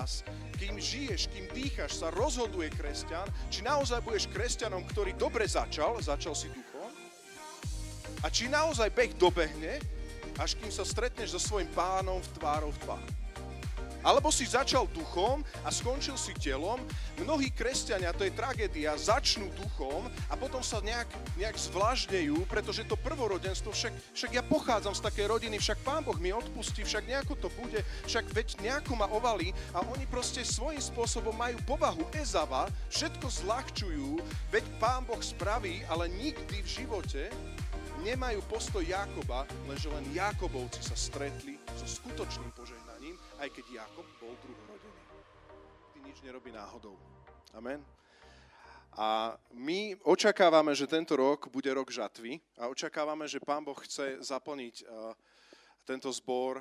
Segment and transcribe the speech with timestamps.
[0.00, 0.24] teraz,
[0.56, 6.32] kým žiješ, kým dýchaš, sa rozhoduje kresťan, či naozaj budeš kresťanom, ktorý dobre začal, začal
[6.32, 6.88] si duchom,
[8.24, 9.76] a či naozaj beh dobehne,
[10.40, 13.19] až kým sa stretneš so svojim pánom v tvárov v tvár.
[14.00, 16.80] Alebo si začal duchom a skončil si telom.
[17.20, 22.96] Mnohí kresťania, to je tragédia, začnú duchom a potom sa nejak, nejak zvláždejú, pretože to
[22.96, 27.36] prvorodenstvo, však, však ja pochádzam z takej rodiny, však Pán Boh mi odpustí, však nejako
[27.36, 32.72] to bude, však veď nejako ma ovalí a oni proste svojím spôsobom majú povahu Ezava,
[32.88, 34.16] všetko zľahčujú,
[34.48, 37.28] veď Pán Boh spraví, ale nikdy v živote
[38.00, 42.89] nemajú postoj Jakoba, lenže len Jakobovci sa stretli so skutočným požehnaním
[43.40, 45.02] aj keď Jakob bol druhorodený.
[45.96, 47.00] Ty nič nerobí náhodou.
[47.56, 47.80] Amen.
[49.00, 54.20] A my očakávame, že tento rok bude rok žatvy a očakávame, že Pán Boh chce
[54.20, 55.16] zaplniť uh,
[55.88, 56.60] tento zbor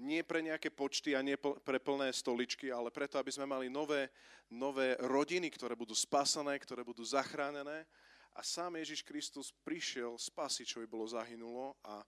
[0.00, 4.08] nie pre nejaké počty a nie pre plné stoličky, ale preto, aby sme mali nové,
[4.48, 7.84] nové rodiny, ktoré budú spasané, ktoré budú zachránené.
[8.32, 12.00] A sám Ježiš Kristus prišiel spasiť, čo by bolo zahynulo a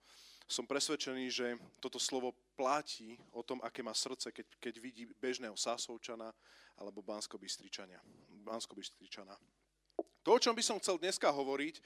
[0.48, 1.46] som presvedčený, že
[1.78, 6.30] toto slovo platí o tom, aké má srdce, keď, keď vidí bežného Sásovčana
[6.76, 8.00] alebo Bansko-Bystričana.
[8.42, 9.36] Bansko-Bystričana.
[10.22, 11.82] To, o čom by som chcel dneska hovoriť,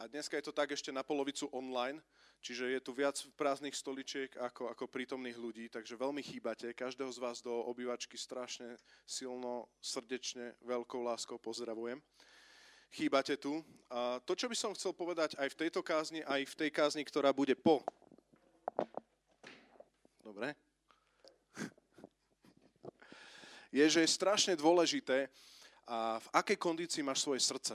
[0.00, 2.00] a dneska je to tak ešte na polovicu online,
[2.40, 6.72] čiže je tu viac prázdnych stoličiek ako, ako prítomných ľudí, takže veľmi chýbate.
[6.72, 12.00] Každého z vás do obývačky strašne silno, srdečne, veľkou láskou pozdravujem.
[12.96, 13.60] Chýbate tu.
[13.92, 17.04] A to, čo by som chcel povedať aj v tejto kázni, aj v tej kázni,
[17.04, 17.84] ktorá bude po
[20.20, 20.54] Dobre?
[23.70, 25.30] Je, že je strašne dôležité,
[25.90, 27.74] a v akej kondícii máš svoje srdce.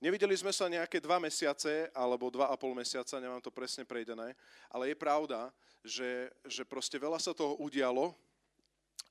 [0.00, 4.32] Nevideli sme sa nejaké dva mesiace, alebo dva a pol mesiaca, nemám to presne prejdené,
[4.72, 5.52] ale je pravda,
[5.84, 8.16] že, že proste veľa sa toho udialo,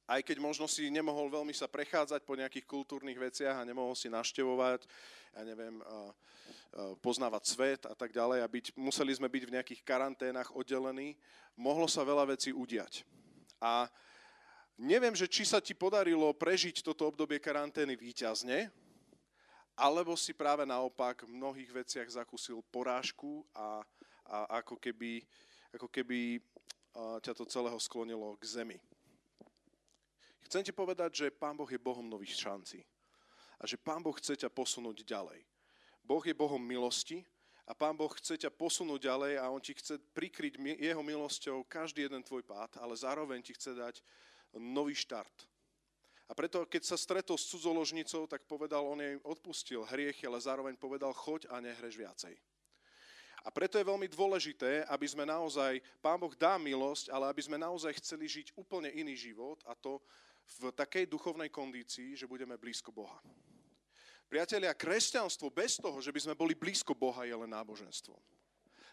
[0.10, 4.10] aj keď možno si nemohol veľmi sa prechádzať po nejakých kultúrnych veciach a nemohol si
[4.10, 4.90] naštevovať,
[5.38, 5.78] ja neviem,
[7.06, 11.14] poznávať svet a tak ďalej a byť, museli sme byť v nejakých karanténach oddelení,
[11.54, 13.06] mohlo sa veľa vecí udiať.
[13.62, 13.86] A
[14.82, 18.74] neviem, že či sa ti podarilo prežiť toto obdobie karantény výťazne,
[19.78, 23.86] alebo si práve naopak v mnohých veciach zakúsil porážku a,
[24.26, 25.22] a ako keby,
[25.78, 26.42] ako keby
[27.22, 28.78] ťa to celého sklonilo k zemi.
[30.50, 32.82] Chcem ti povedať, že Pán Boh je Bohom nových šancí.
[33.62, 35.46] A že Pán Boh chce ťa posunúť ďalej.
[36.02, 37.22] Boh je Bohom milosti
[37.70, 42.10] a Pán Boh chce ťa posunúť ďalej a On ti chce prikryť Jeho milosťou každý
[42.10, 44.02] jeden tvoj pád, ale zároveň ti chce dať
[44.58, 45.46] nový štart.
[46.26, 50.74] A preto, keď sa stretol s cudzoložnicou, tak povedal, on jej odpustil hriechy, ale zároveň
[50.82, 52.34] povedal, choď a nehreš viacej.
[53.46, 57.56] A preto je veľmi dôležité, aby sme naozaj, Pán Boh dá milosť, ale aby sme
[57.56, 60.02] naozaj chceli žiť úplne iný život a to
[60.58, 63.22] v takej duchovnej kondícii, že budeme blízko Boha.
[64.30, 68.14] Priatelia, kresťanstvo bez toho, že by sme boli blízko Boha, je len náboženstvo.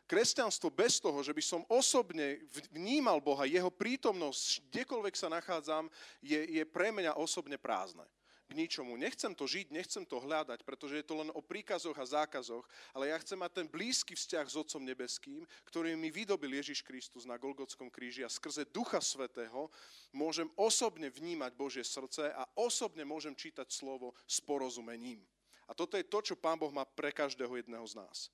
[0.07, 2.39] Kresťanstvo bez toho, že by som osobne
[2.71, 5.91] vnímal Boha, jeho prítomnosť, kdekoľvek sa nachádzam,
[6.23, 8.07] je, je pre mňa osobne prázdne
[8.47, 8.95] k ničomu.
[8.95, 12.63] Nechcem to žiť, nechcem to hľadať, pretože je to len o príkazoch a zákazoch,
[12.95, 17.27] ale ja chcem mať ten blízky vzťah s Otcom Nebeským, ktorý mi vydobil Ježiš Kristus
[17.27, 19.67] na Golgotskom kríži a skrze Ducha Svetého
[20.15, 25.19] môžem osobne vnímať Božie srdce a osobne môžem čítať slovo s porozumením.
[25.67, 28.31] A toto je to, čo Pán Boh má pre každého jedného z nás.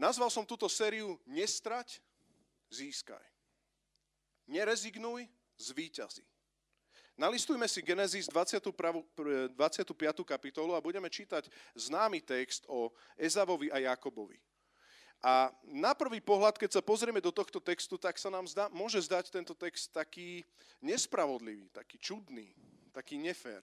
[0.00, 2.00] Nazval som túto sériu Nestrať,
[2.72, 3.20] získaj.
[4.48, 5.28] Nerezignuj,
[5.60, 6.24] zvíťazi.
[7.20, 8.72] Nalistujme si Genesis 25.
[10.24, 14.40] kapitolu a budeme čítať známy text o Ezavovi a Jakobovi.
[15.20, 18.96] A na prvý pohľad, keď sa pozrieme do tohto textu, tak sa nám zdá, môže
[19.04, 20.48] zdať tento text taký
[20.80, 22.56] nespravodlivý, taký čudný,
[22.88, 23.60] taký nefér.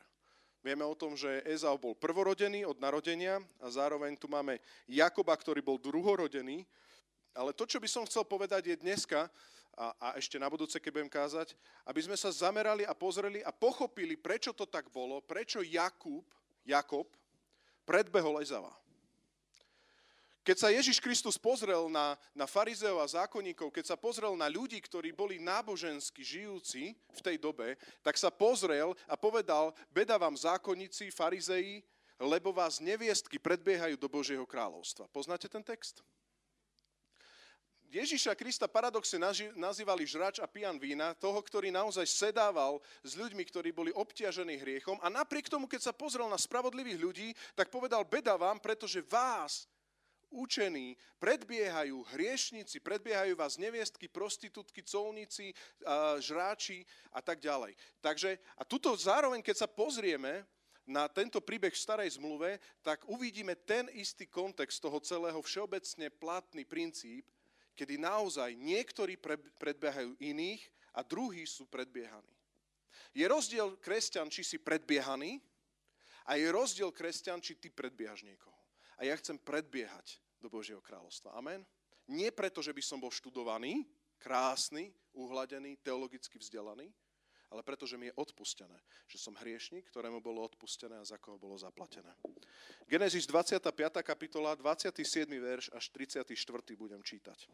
[0.62, 5.66] Vieme o tom, že Ezau bol prvorodený od narodenia a zároveň tu máme Jakoba, ktorý
[5.66, 6.62] bol druhorodený.
[7.34, 9.26] Ale to, čo by som chcel povedať, je dneska,
[9.78, 11.54] a, a ešte na budúce, keď budem kázať,
[11.86, 16.26] aby sme sa zamerali a pozreli a pochopili, prečo to tak bolo, prečo Jakub,
[16.66, 17.06] Jakob
[17.86, 18.74] predbehol Ezava.
[20.42, 24.80] Keď sa Ježiš Kristus pozrel na, na farizeov a zákonníkov, keď sa pozrel na ľudí,
[24.80, 31.12] ktorí boli nábožensky žijúci v tej dobe, tak sa pozrel a povedal, beda vám zákonníci,
[31.12, 31.84] farizeji,
[32.16, 35.12] lebo vás neviestky predbiehajú do Božieho kráľovstva.
[35.12, 36.00] Poznáte ten text?
[37.88, 39.16] Ježiša Krista paradoxne
[39.56, 45.00] nazývali žrač a pijan vína, toho, ktorý naozaj sedával s ľuďmi, ktorí boli obťažení hriechom
[45.00, 49.72] a napriek tomu, keď sa pozrel na spravodlivých ľudí, tak povedal, beda vám, pretože vás
[50.28, 55.56] učení, predbiehajú hriešnici, predbiehajú vás neviestky, prostitútky, colníci,
[56.20, 56.84] žráči
[57.16, 57.72] a tak ďalej.
[58.04, 60.44] Takže, a tuto zároveň, keď sa pozrieme
[60.84, 66.68] na tento príbeh v starej zmluve, tak uvidíme ten istý kontext toho celého všeobecne platný
[66.68, 67.24] princíp,
[67.78, 69.22] kedy naozaj niektorí
[69.62, 70.66] predbiehajú iných
[70.98, 72.34] a druhí sú predbiehaní.
[73.14, 75.38] Je rozdiel kresťan, či si predbiehaný
[76.26, 78.58] a je rozdiel kresťan, či ty predbiehaš niekoho.
[78.98, 81.38] A ja chcem predbiehať do Božieho kráľovstva.
[81.38, 81.62] Amen?
[82.10, 83.86] Nie preto, že by som bol študovaný,
[84.18, 86.90] krásny, uhladený, teologicky vzdelaný,
[87.48, 88.76] ale preto, že mi je odpustené,
[89.08, 92.12] že som hriešnik, ktorému bolo odpustené a za koho bolo zaplatené.
[92.88, 93.72] Genesis 25.
[94.04, 95.28] kapitola, 27.
[95.28, 96.36] verš až 34.
[96.76, 97.48] budem čítať.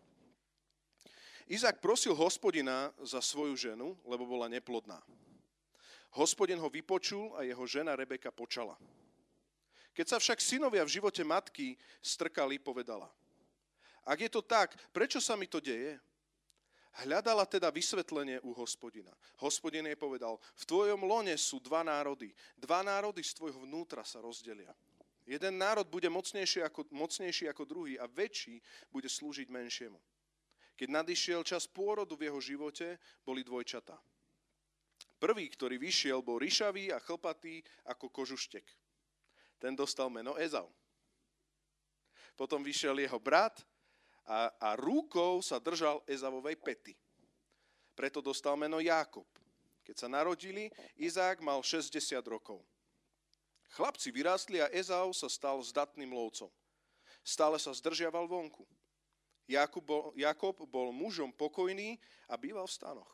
[1.52, 5.04] Izák prosil hospodina za svoju ženu, lebo bola neplodná.
[6.16, 8.78] Hospodin ho vypočul a jeho žena Rebeka počala.
[9.94, 13.10] Keď sa však synovia v živote matky strkali, povedala.
[14.04, 16.00] Ak je to tak, prečo sa mi to deje?
[17.02, 19.10] Hľadala teda vysvetlenie u hospodina.
[19.42, 22.30] Hospodin jej povedal, v tvojom lone sú dva národy.
[22.54, 24.70] Dva národy z tvojho vnútra sa rozdelia.
[25.26, 28.62] Jeden národ bude mocnejší ako, mocnejší ako druhý a väčší
[28.94, 29.98] bude slúžiť menšiemu.
[30.78, 33.98] Keď nadišiel čas pôrodu v jeho živote, boli dvojčatá.
[35.18, 38.68] Prvý, ktorý vyšiel, bol ryšavý a chlpatý ako kožuštek
[39.64, 40.68] ten dostal meno Ezau.
[42.36, 43.64] Potom vyšiel jeho brat
[44.28, 46.96] a, a rúkou sa držal Ezavovej pety.
[47.94, 49.28] Preto dostal meno Jákob.
[49.84, 51.92] Keď sa narodili, Izák mal 60
[52.24, 52.64] rokov.
[53.76, 56.50] Chlapci vyrástli a Ezau sa stal zdatným lovcom.
[57.26, 58.64] Stále sa zdržiaval vonku.
[59.44, 62.00] Jakub bol, Jakob bol mužom pokojný
[62.32, 63.12] a býval v stanoch.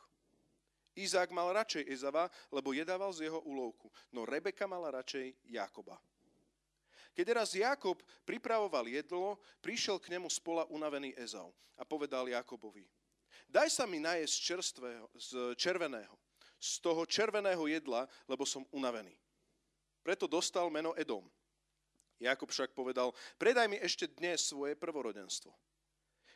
[0.94, 5.98] Izák mal radšej Ezava, lebo jedával z jeho úlovku, no Rebeka mala radšej Jakoba.
[7.14, 12.86] Keď raz Jakob pripravoval jedlo, prišiel k nemu spola unavený Ezau a povedal Jakobovi,
[13.50, 16.14] daj sa mi najesť čerstvého, z červeného,
[16.60, 19.16] z toho červeného jedla, lebo som unavený.
[20.06, 21.26] Preto dostal meno Edom.
[22.20, 25.50] Jakob však povedal, predaj mi ešte dnes svoje prvorodenstvo.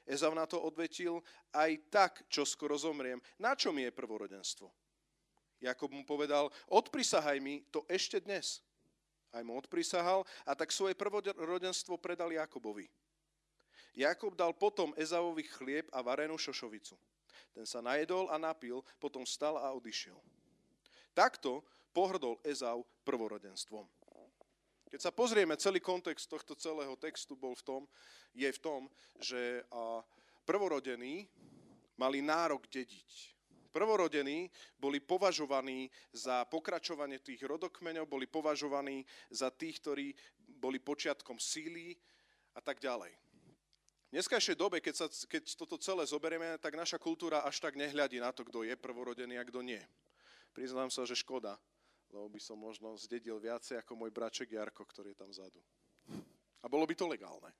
[0.04, 1.20] Ezau na to odvetil,
[1.52, 4.68] aj tak, čo skoro zomriem, na čo mi je prvorodenstvo?
[5.64, 8.60] Jakob mu povedal, odprisahaj mi to ešte dnes
[9.34, 12.86] aj mu odprisahal a tak svoje prvorodenstvo predal Jakobovi.
[13.94, 16.94] Jakob dal potom Ezavovi chlieb a varenú šošovicu.
[17.54, 20.18] Ten sa najedol a napil, potom stal a odišiel.
[21.14, 21.62] Takto
[21.94, 23.86] pohrdol Ezau prvorodenstvom.
[24.90, 27.82] Keď sa pozrieme, celý kontext tohto celého textu bol v tom,
[28.34, 28.90] je v tom,
[29.22, 29.62] že
[30.42, 31.30] prvorodení
[31.94, 33.33] mali nárok dediť
[33.74, 34.46] prvorodení
[34.78, 39.02] boli považovaní za pokračovanie tých rodokmeňov, boli považovaní
[39.34, 41.98] za tých, ktorí boli počiatkom síly
[42.54, 43.10] a tak ďalej.
[44.14, 48.30] Dneskajšej dobe, keď, sa, keď toto celé zoberieme, tak naša kultúra až tak nehľadí na
[48.30, 49.82] to, kto je prvorodený a kto nie.
[50.54, 51.58] Priznám sa, že škoda,
[52.14, 55.58] lebo by som možno zdedil viacej ako môj braček Jarko, ktorý je tam vzadu.
[56.62, 57.50] A bolo by to legálne.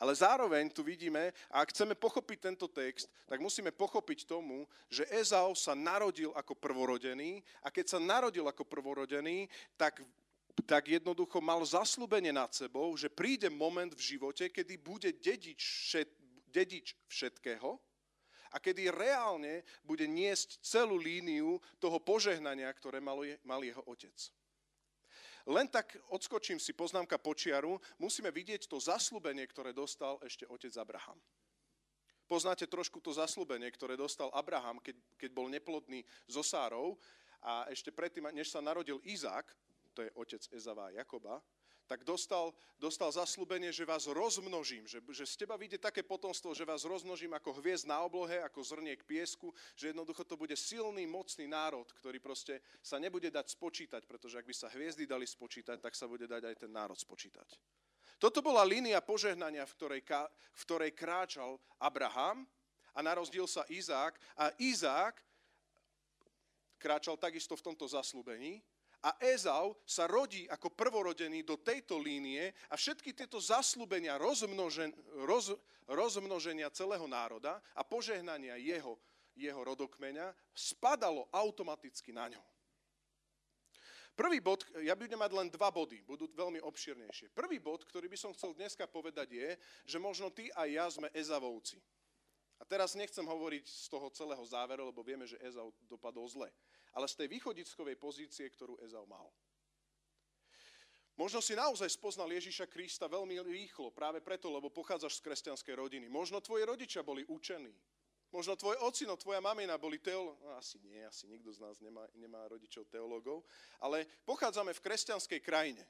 [0.00, 5.04] Ale zároveň tu vidíme, a ak chceme pochopiť tento text, tak musíme pochopiť tomu, že
[5.12, 9.44] Ezau sa narodil ako prvorodený a keď sa narodil ako prvorodený,
[9.76, 10.00] tak
[10.66, 16.10] tak jednoducho mal zaslúbenie nad sebou, že príde moment v živote, kedy bude dedič, všet,
[16.50, 17.78] dedič všetkého
[18.50, 24.14] a kedy reálne bude niesť celú líniu toho požehnania, ktoré mal, mal jeho otec.
[25.48, 31.16] Len tak odskočím si poznámka počiaru, musíme vidieť to zaslúbenie, ktoré dostal ešte otec Abraham.
[32.30, 36.94] Poznáte trošku to zaslúbenie, ktoré dostal Abraham, keď, keď bol neplodný so Sárou
[37.42, 39.50] a ešte predtým, než sa narodil Izák,
[39.96, 41.42] to je otec Ezava a Jakoba,
[41.90, 46.62] tak dostal, dostal zaslúbenie, že vás rozmnožím, že, že z teba vyjde také potomstvo, že
[46.62, 51.50] vás rozmnožím ako hviezd na oblohe, ako zrniek piesku, že jednoducho to bude silný, mocný
[51.50, 55.98] národ, ktorý proste sa nebude dať spočítať, pretože ak by sa hviezdy dali spočítať, tak
[55.98, 57.58] sa bude dať aj ten národ spočítať.
[58.22, 60.02] Toto bola línia požehnania, v ktorej,
[60.54, 62.46] v ktorej kráčal Abraham
[62.94, 65.18] a narozdil sa Izák a Izák
[66.78, 68.62] kráčal takisto v tomto zaslúbení
[69.00, 74.92] a Ezau sa rodí ako prvorodený do tejto línie a všetky tieto zaslúbenia rozmnožen,
[75.24, 75.56] roz,
[75.88, 79.00] rozmnoženia celého národa a požehnania jeho,
[79.32, 82.42] jeho rodokmeňa spadalo automaticky na ňo.
[84.12, 87.32] Prvý bod, ja budem mať len dva body, budú veľmi obširnejšie.
[87.32, 89.48] Prvý bod, ktorý by som chcel dneska povedať je,
[89.88, 91.80] že možno ty a ja sme Ezavovci.
[92.60, 96.52] A teraz nechcem hovoriť z toho celého záveru, lebo vieme, že Ezau dopadol zle
[96.94, 99.30] ale z tej východiskovej pozície, ktorú Ezau mal.
[101.20, 106.06] Možno si naozaj spoznal Ježiša Krista veľmi rýchlo, práve preto, lebo pochádzaš z kresťanskej rodiny.
[106.08, 107.76] Možno tvoji rodičia boli učení.
[108.30, 110.38] Možno tvoj ocino, tvoja mamina boli teológ...
[110.40, 113.42] No, asi nie, asi nikto z nás nemá, nemá rodičov teológov.
[113.82, 115.84] Ale pochádzame v kresťanskej krajine.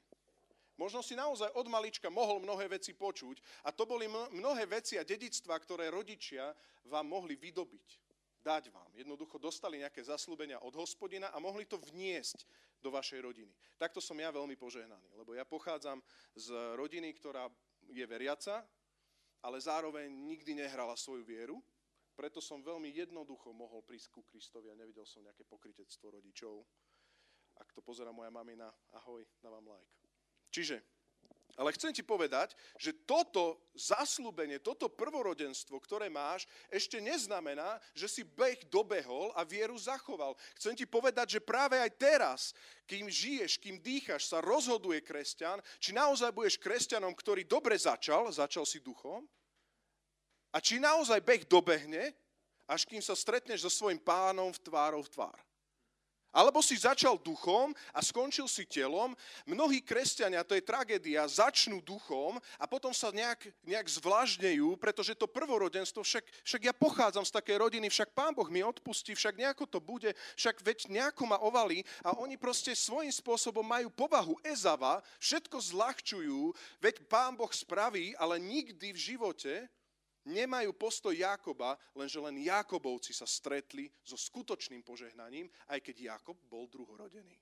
[0.75, 5.05] Možno si naozaj od malička mohol mnohé veci počuť a to boli mnohé veci a
[5.05, 6.49] dedictva, ktoré rodičia
[6.89, 8.10] vám mohli vydobiť
[8.41, 8.89] dať vám.
[8.97, 12.45] Jednoducho dostali nejaké zaslúbenia od hospodina a mohli to vniesť
[12.81, 13.53] do vašej rodiny.
[13.77, 16.01] Takto som ja veľmi požehnaný, lebo ja pochádzam
[16.33, 17.47] z rodiny, ktorá
[17.93, 18.65] je veriaca,
[19.41, 21.61] ale zároveň nikdy nehrala svoju vieru,
[22.17, 26.61] preto som veľmi jednoducho mohol prísť ku Kristovi a nevidel som nejaké pokritectvo rodičov.
[27.57, 30.01] Ak to pozera moja mamina, ahoj, dávam like.
[30.51, 30.90] Čiže
[31.59, 38.23] ale chcem ti povedať, že toto zaslúbenie, toto prvorodenstvo, ktoré máš, ešte neznamená, že si
[38.23, 40.35] beh dobehol a vieru zachoval.
[40.55, 42.41] Chcem ti povedať, že práve aj teraz,
[42.87, 48.63] kým žiješ, kým dýchaš, sa rozhoduje kresťan, či naozaj budeš kresťanom, ktorý dobre začal, začal
[48.63, 49.27] si duchom,
[50.51, 52.11] a či naozaj beh dobehne,
[52.67, 55.39] až kým sa stretneš so svojim pánom v tvárov v tvár.
[56.31, 59.11] Alebo si začal duchom a skončil si telom.
[59.43, 65.27] Mnohí kresťania, to je tragédia, začnú duchom a potom sa nejak, nejak zvlážnejú, pretože to
[65.27, 69.67] prvorodenstvo, však, však ja pochádzam z takej rodiny, však Pán Boh mi odpustí, však nejako
[69.67, 75.03] to bude, však veď nejako ma ovalí a oni proste svojím spôsobom majú povahu Ezava,
[75.19, 79.67] všetko zľahčujú, veď Pán Boh spraví, ale nikdy v živote
[80.25, 86.69] nemajú postoj Jakoba, lenže len Jakobovci sa stretli so skutočným požehnaním, aj keď Jakob bol
[86.69, 87.37] druhorodený.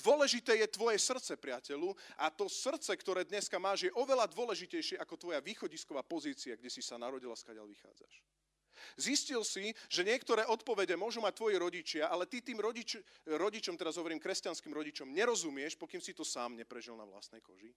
[0.00, 5.18] Dôležité je tvoje srdce, priateľu, a to srdce, ktoré dneska máš, je oveľa dôležitejšie ako
[5.18, 8.24] tvoja východisková pozícia, kde si sa narodil a skadiaľ vychádzaš.
[8.96, 12.96] Zistil si, že niektoré odpovede môžu mať tvoji rodičia, ale ty tým rodič,
[13.28, 17.76] rodičom, teraz hovorím kresťanským rodičom, nerozumieš, pokým si to sám neprežil na vlastnej koži.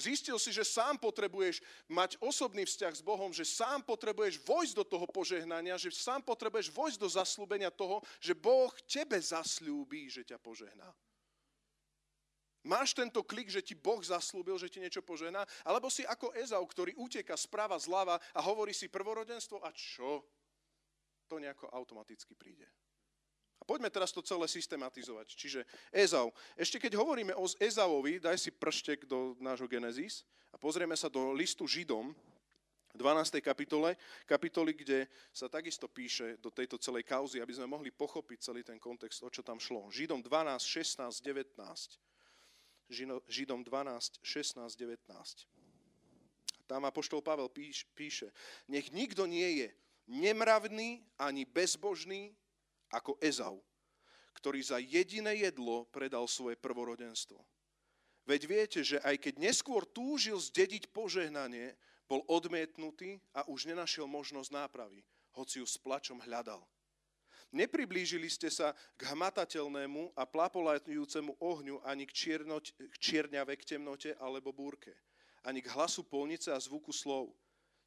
[0.00, 1.60] Zistil si, že sám potrebuješ
[1.92, 6.72] mať osobný vzťah s Bohom, že sám potrebuješ vojsť do toho požehnania, že sám potrebuješ
[6.72, 10.88] vojsť do zaslúbenia toho, že Boh tebe zasľúbi, že ťa požehná.
[12.60, 15.48] Máš tento klik, že ti Boh zaslúbil, že ti niečo požehná?
[15.64, 20.24] Alebo si ako Ezau, ktorý uteka správa zľava a hovorí si prvorodenstvo a čo?
[21.28, 22.68] To nejako automaticky príde.
[23.60, 25.36] A poďme teraz to celé systematizovať.
[25.36, 26.32] Čiže Ezau.
[26.56, 31.36] Ešte keď hovoríme o Ezauovi, daj si prštek do nášho Genesis a pozrieme sa do
[31.36, 32.16] listu Židom,
[32.90, 33.38] 12.
[33.38, 33.94] kapitole,
[34.26, 38.82] kapitoly, kde sa takisto píše do tejto celej kauzy, aby sme mohli pochopiť celý ten
[38.82, 39.86] kontext, o čo tam šlo.
[39.94, 41.54] Židom 12, 16, 19.
[43.30, 45.46] Židom 12, 16, 19.
[46.66, 48.34] Tam apoštol Pavel píš, píše,
[48.66, 49.68] nech nikto nie je
[50.10, 52.34] nemravný ani bezbožný,
[52.90, 53.62] ako Ezau,
[54.36, 57.38] ktorý za jediné jedlo predal svoje prvorodenstvo.
[58.28, 61.74] Veď viete, že aj keď neskôr túžil zdediť požehnanie,
[62.10, 66.62] bol odmietnutý a už nenašiel možnosť nápravy, hoci ju s plačom hľadal.
[67.50, 74.14] Nepriblížili ste sa k hmatateľnému a plapolajúcemu ohňu ani k, čiernoť, k čierňave, k temnote
[74.22, 74.94] alebo búrke,
[75.42, 77.34] ani k hlasu polnice a zvuku slov.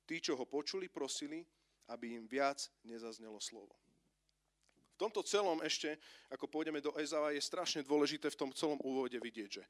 [0.03, 1.48] Tí, čo ho počuli, prosili,
[1.88, 3.83] aby im viac nezaznelo slovo.
[4.94, 5.98] V tomto celom ešte,
[6.30, 9.64] ako pôjdeme do Ezava, je strašne dôležité v tom celom úvode vidieť, že,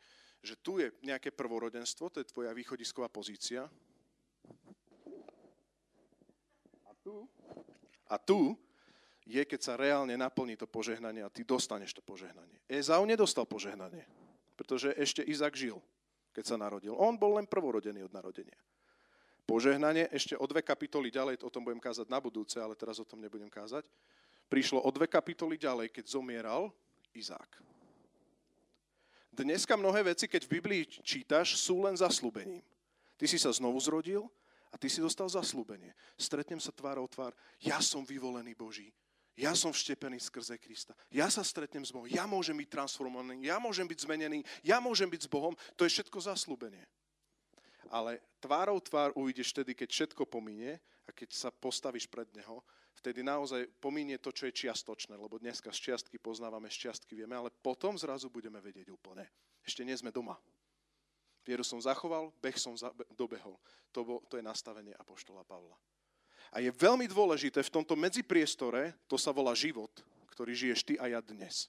[0.44, 3.64] že tu je nejaké prvorodenstvo, to je tvoja východisková pozícia.
[6.84, 7.24] A tu,
[8.12, 8.60] a tu
[9.24, 12.60] je, keď sa reálne naplní to požehnanie a ty dostaneš to požehnanie.
[12.68, 14.04] Ezau nedostal požehnanie,
[14.60, 15.80] pretože ešte Izak žil,
[16.36, 16.92] keď sa narodil.
[17.00, 18.60] On bol len prvorodený od narodenia.
[19.48, 23.08] Požehnanie ešte o dve kapitoly ďalej, o tom budem kázať na budúce, ale teraz o
[23.08, 23.88] tom nebudem kázať
[24.54, 26.70] prišlo o dve kapitoly ďalej, keď zomieral
[27.18, 27.58] Izák.
[29.34, 32.62] Dneska mnohé veci, keď v Biblii čítaš, sú len zaslúbením.
[33.18, 34.30] Ty si sa znovu zrodil
[34.70, 35.98] a ty si dostal zaslúbenie.
[36.22, 37.34] Stretnem sa tvárou tvár.
[37.66, 38.94] Ja som vyvolený Boží.
[39.34, 40.94] Ja som vštepený skrze Krista.
[41.10, 42.06] Ja sa stretnem s Bohom.
[42.06, 43.50] Ja môžem byť transformovaný.
[43.50, 44.46] Ja môžem byť zmenený.
[44.62, 45.58] Ja môžem byť s Bohom.
[45.74, 46.86] To je všetko zaslúbenie.
[47.90, 52.62] Ale tvárou tvár uvidíš vtedy, keď všetko pominie a keď sa postavíš pred Neho
[53.04, 57.36] vtedy naozaj pominie to, čo je čiastočné, lebo dneska z čiastky poznávame, z čiastky vieme,
[57.36, 59.28] ale potom zrazu budeme vedieť úplne.
[59.68, 60.40] Ešte nie sme doma.
[61.44, 62.72] Vieru som zachoval, beh som
[63.20, 63.60] dobehol.
[63.92, 65.76] To, bo, to je nastavenie Apoštola Pavla.
[66.56, 69.92] A je veľmi dôležité v tomto medzipriestore, to sa volá život,
[70.32, 71.68] ktorý žiješ ty a ja dnes.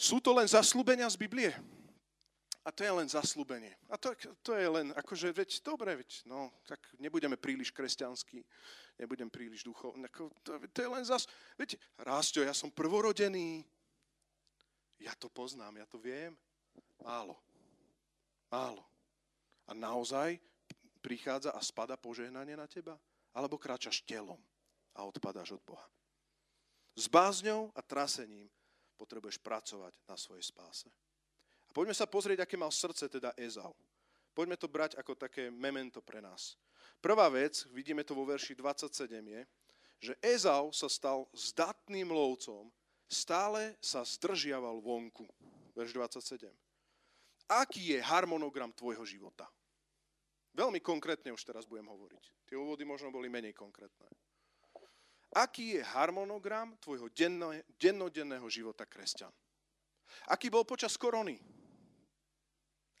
[0.00, 1.52] Sú to len zaslúbenia z Biblie?
[2.64, 3.76] A to je len zaslúbenie.
[3.92, 8.40] A to, to je len, akože, veď, dobre, veď, no, tak nebudeme príliš kresťanskí,
[8.96, 10.08] nebudem príliš duchovný.
[10.40, 11.28] To, to je len zas,
[11.60, 13.68] veď, Rásto, ja som prvorodený.
[14.96, 16.32] Ja to poznám, ja to viem.
[17.04, 17.36] Málo.
[18.48, 18.80] Málo.
[19.68, 20.40] A naozaj
[21.04, 22.96] prichádza a spada požehnanie na teba?
[23.36, 24.40] Alebo kráčaš telom
[24.96, 25.84] a odpadáš od Boha?
[26.96, 28.48] S bázňou a trasením
[28.96, 30.88] potrebuješ pracovať na svojej spáse.
[31.74, 33.74] Poďme sa pozrieť, aké mal srdce teda Ezau.
[34.30, 36.54] Poďme to brať ako také memento pre nás.
[37.02, 39.42] Prvá vec, vidíme to vo verši 27, je,
[39.98, 42.70] že Ezau sa stal zdatným lovcom,
[43.10, 45.26] stále sa zdržiaval vonku.
[45.74, 46.46] Verš 27.
[47.50, 49.50] Aký je harmonogram tvojho života?
[50.54, 52.46] Veľmi konkrétne už teraz budem hovoriť.
[52.46, 54.06] Tie úvody možno boli menej konkrétne.
[55.34, 59.34] Aký je harmonogram tvojho denno, dennodenného života kresťan?
[60.30, 61.34] Aký bol počas korony?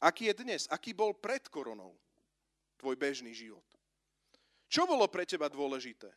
[0.04, 0.68] Aký je dnes?
[0.68, 1.96] Aký bol pred koronou?
[2.76, 3.64] Tvoj bežný život.
[4.68, 6.12] Čo bolo pre teba dôležité?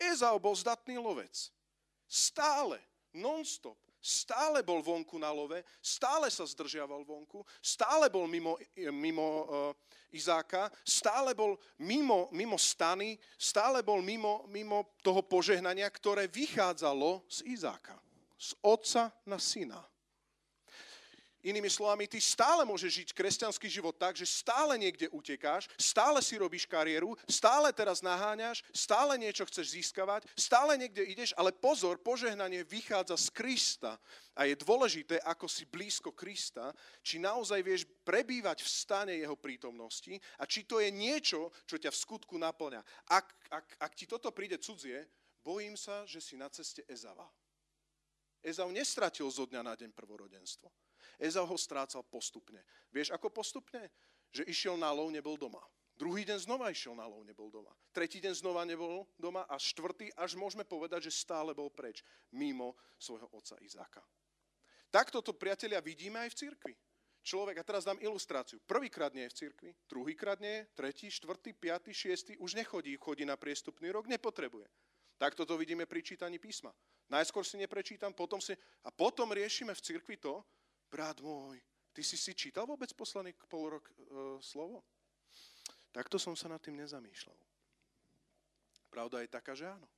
[0.00, 1.52] Ezau bol zdatný lovec.
[2.08, 2.80] Stále,
[3.12, 8.56] non-stop, stále bol vonku na love, stále sa zdržiaval vonku, stále bol mimo,
[8.90, 9.72] mimo uh,
[10.12, 17.44] Izáka, stále bol mimo, mimo stany, stále bol mimo, mimo toho požehnania, ktoré vychádzalo z
[17.48, 17.96] Izáka,
[18.36, 19.80] z otca na syna.
[21.42, 26.38] Inými slovami, ty stále môžeš žiť kresťanský život tak, že stále niekde utekáš, stále si
[26.38, 32.62] robíš kariéru, stále teraz naháňaš, stále niečo chceš získavať, stále niekde ideš, ale pozor, požehnanie
[32.62, 33.98] vychádza z Krista.
[34.38, 36.70] A je dôležité, ako si blízko Krista,
[37.02, 41.90] či naozaj vieš prebývať v stane jeho prítomnosti a či to je niečo, čo ťa
[41.90, 42.86] v skutku naplňa.
[43.10, 45.10] Ak, ak, ak ti toto príde cudzie,
[45.42, 47.26] bojím sa, že si na ceste Ezava.
[48.46, 50.70] Ezau nestratil zo dňa na deň prvorodenstvo.
[51.18, 52.62] Ezau ho strácal postupne.
[52.92, 53.90] Vieš, ako postupne?
[54.32, 55.60] Že išiel na lov, nebol doma.
[55.92, 57.70] Druhý deň znova išiel na lov, nebol doma.
[57.92, 62.00] Tretí deň znova nebol doma a štvrtý až môžeme povedať, že stále bol preč,
[62.32, 64.02] mimo svojho otca Izáka.
[64.88, 66.74] Takto to, priatelia, vidíme aj v cirkvi.
[67.22, 68.58] Človek, a teraz dám ilustráciu.
[68.66, 73.38] Prvýkrát nie je v cirkvi, druhýkrát nie tretí, štvrtý, piatý, šiestý, už nechodí, chodí na
[73.38, 74.66] priestupný rok, nepotrebuje.
[75.22, 76.74] Takto to vidíme pri čítaní písma.
[77.06, 78.58] Najskôr si neprečítam, potom si...
[78.82, 80.42] A potom riešime v cirkvi to,
[80.92, 81.56] brat môj,
[81.96, 83.92] ty si si čítal vôbec poslaný pol rok e,
[84.44, 84.84] slovo?
[85.88, 87.36] Takto som sa nad tým nezamýšľal.
[88.92, 89.88] Pravda je taká, že áno.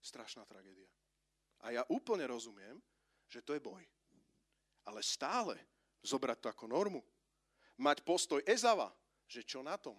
[0.00, 0.88] Strašná tragédia.
[1.60, 2.80] A ja úplne rozumiem,
[3.28, 3.84] že to je boj.
[4.88, 5.60] Ale stále
[6.00, 7.04] zobrať to ako normu.
[7.76, 8.88] Mať postoj Ezava,
[9.28, 9.96] že čo na tom?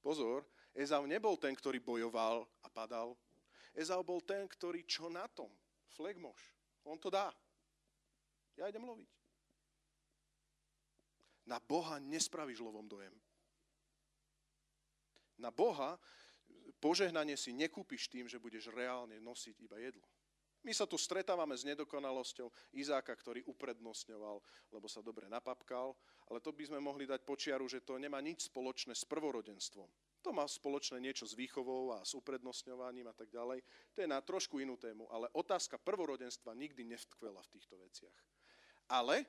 [0.00, 3.14] Pozor, Ezau nebol ten, ktorý bojoval a padal.
[3.76, 5.52] Ezau bol ten, ktorý čo na tom?
[5.92, 6.40] Flegmoš.
[6.88, 7.28] On to dá.
[8.60, 9.08] Ja idem loviť.
[11.48, 13.16] Na Boha nespravíš lovom dojem.
[15.40, 15.96] Na Boha
[16.76, 20.04] požehnanie si nekúpiš tým, že budeš reálne nosiť iba jedlo.
[20.60, 24.44] My sa tu stretávame s nedokonalosťou Izáka, ktorý uprednostňoval,
[24.76, 25.96] lebo sa dobre napapkal,
[26.28, 29.88] ale to by sme mohli dať počiaru, že to nemá nič spoločné s prvorodenstvom.
[30.20, 33.64] To má spoločné niečo s výchovou a s uprednostňovaním a tak ďalej.
[33.96, 38.20] To je na trošku inú tému, ale otázka prvorodenstva nikdy nevtkvela v týchto veciach.
[38.90, 39.22] Ale,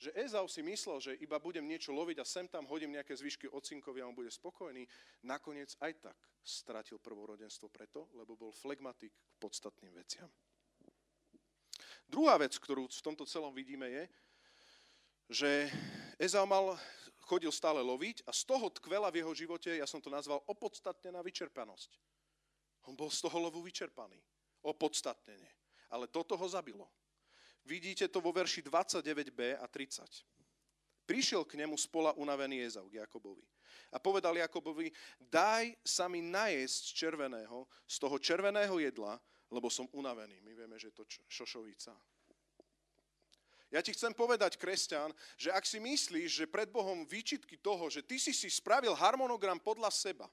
[0.00, 3.46] že Ezau si myslel, že iba budem niečo loviť a sem tam hodím nejaké zvyšky
[3.52, 4.88] ocinkovi a on bude spokojný,
[5.22, 10.26] nakoniec aj tak stratil prvorodenstvo preto, lebo bol flegmatik k podstatným veciam.
[12.08, 14.04] Druhá vec, ktorú v tomto celom vidíme, je,
[15.30, 15.50] že
[16.18, 16.74] Ezau mal,
[17.24, 21.22] chodil stále loviť a z toho tkvela v jeho živote, ja som to nazval opodstatnená
[21.22, 21.94] vyčerpanosť.
[22.90, 24.18] On bol z toho lovu vyčerpaný.
[24.66, 25.50] Opodstatnenie.
[25.90, 26.90] Ale toto ho zabilo.
[27.64, 30.02] Vidíte to vo verši 29b a 30.
[31.06, 33.42] Prišiel k nemu spola unavený Ezau k Jakobovi.
[33.92, 39.18] A povedal Jakobovi, daj sa mi najesť červeného, z toho červeného jedla,
[39.52, 40.40] lebo som unavený.
[40.40, 41.92] My vieme, že je to šošovica.
[43.72, 48.04] Ja ti chcem povedať, kresťan, že ak si myslíš, že pred Bohom výčitky toho, že
[48.04, 50.28] ty si si spravil harmonogram podľa seba,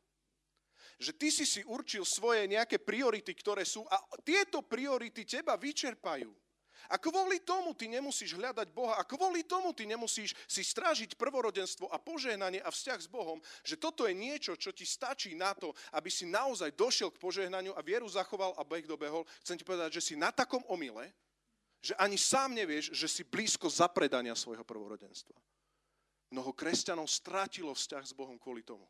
[1.00, 3.96] že ty si si určil svoje nejaké priority, ktoré sú a
[4.28, 6.28] tieto priority teba vyčerpajú,
[6.88, 11.92] a kvôli tomu ty nemusíš hľadať Boha a kvôli tomu ty nemusíš si strážiť prvorodenstvo
[11.92, 15.76] a požehnanie a vzťah s Bohom, že toto je niečo, čo ti stačí na to,
[15.92, 19.28] aby si naozaj došiel k požehnaniu a vieru zachoval a beh dobehol.
[19.44, 21.12] Chcem ti povedať, že si na takom omyle,
[21.84, 25.36] že ani sám nevieš, že si blízko zapredania svojho prvorodenstva.
[26.30, 28.86] Mnoho kresťanov strátilo vzťah s Bohom kvôli tomu.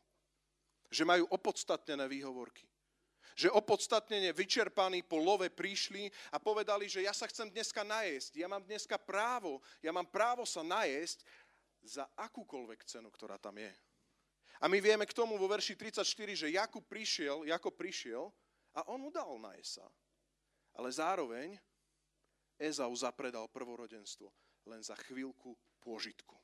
[0.90, 2.66] Že majú opodstatnené výhovorky
[3.36, 8.48] že opodstatnene vyčerpaní po love prišli a povedali, že ja sa chcem dneska najesť, ja
[8.48, 11.22] mám dneska právo, ja mám právo sa najesť
[11.84, 13.72] za akúkoľvek cenu, ktorá tam je.
[14.60, 16.04] A my vieme k tomu vo verši 34,
[16.36, 18.28] že Jakub prišiel, Jakub prišiel
[18.76, 19.86] a on mu dal najesť sa.
[20.76, 21.56] Ale zároveň
[22.60, 24.28] Ezau zapredal prvorodenstvo
[24.68, 26.39] len za chvíľku pôžitku.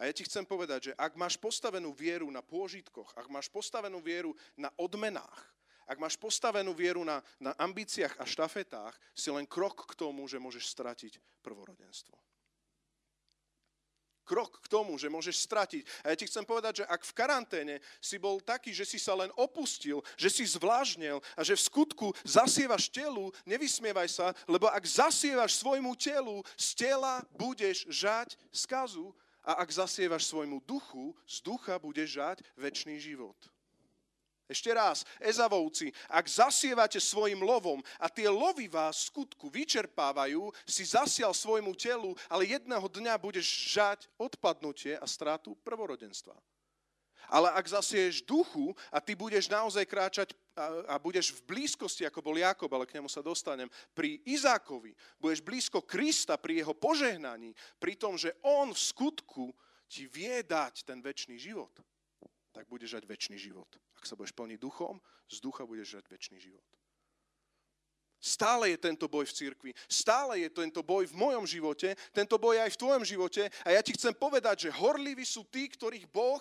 [0.00, 4.00] A ja ti chcem povedať, že ak máš postavenú vieru na pôžitkoch, ak máš postavenú
[4.00, 5.44] vieru na odmenách,
[5.84, 10.40] ak máš postavenú vieru na, na ambíciách a štafetách, si len krok k tomu, že
[10.40, 12.16] môžeš stratiť prvorodenstvo
[14.30, 15.82] krok k tomu, že môžeš stratiť.
[16.06, 19.18] A ja ti chcem povedať, že ak v karanténe si bol taký, že si sa
[19.18, 24.86] len opustil, že si zvlážnil a že v skutku zasievaš telu, nevysmievaj sa, lebo ak
[24.86, 29.10] zasievaš svojmu telu, z tela budeš žať skazu
[29.44, 33.36] a ak zasievaš svojmu duchu, z ducha budeš žať väčší život.
[34.50, 41.30] Ešte raz, Ezavovci, ak zasievate svojim lovom a tie lovy vás skutku vyčerpávajú, si zasial
[41.30, 46.34] svojmu telu, ale jedného dňa budeš žať odpadnutie a stratu prvorodenstva.
[47.30, 52.34] Ale ak zasieš duchu a ty budeš naozaj kráčať a, budeš v blízkosti, ako bol
[52.34, 57.94] Jakob, ale k nemu sa dostanem, pri Izákovi, budeš blízko Krista pri jeho požehnaní, pri
[57.94, 59.54] tom, že on v skutku
[59.86, 61.72] ti vie dať ten väčší život
[62.52, 63.68] tak budeš žať väčší život.
[63.96, 64.98] Ak sa budeš plniť duchom,
[65.30, 66.66] z ducha budeš žať väčší život.
[68.20, 72.60] Stále je tento boj v cirkvi, stále je tento boj v mojom živote, tento boj
[72.60, 76.36] aj v tvojom živote a ja ti chcem povedať, že horliví sú tí, ktorých Boh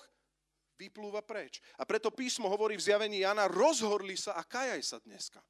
[0.79, 1.59] vyplúva preč.
[1.75, 5.43] A preto písmo hovorí v zjavení Jana, rozhorli sa a kajaj sa dneska.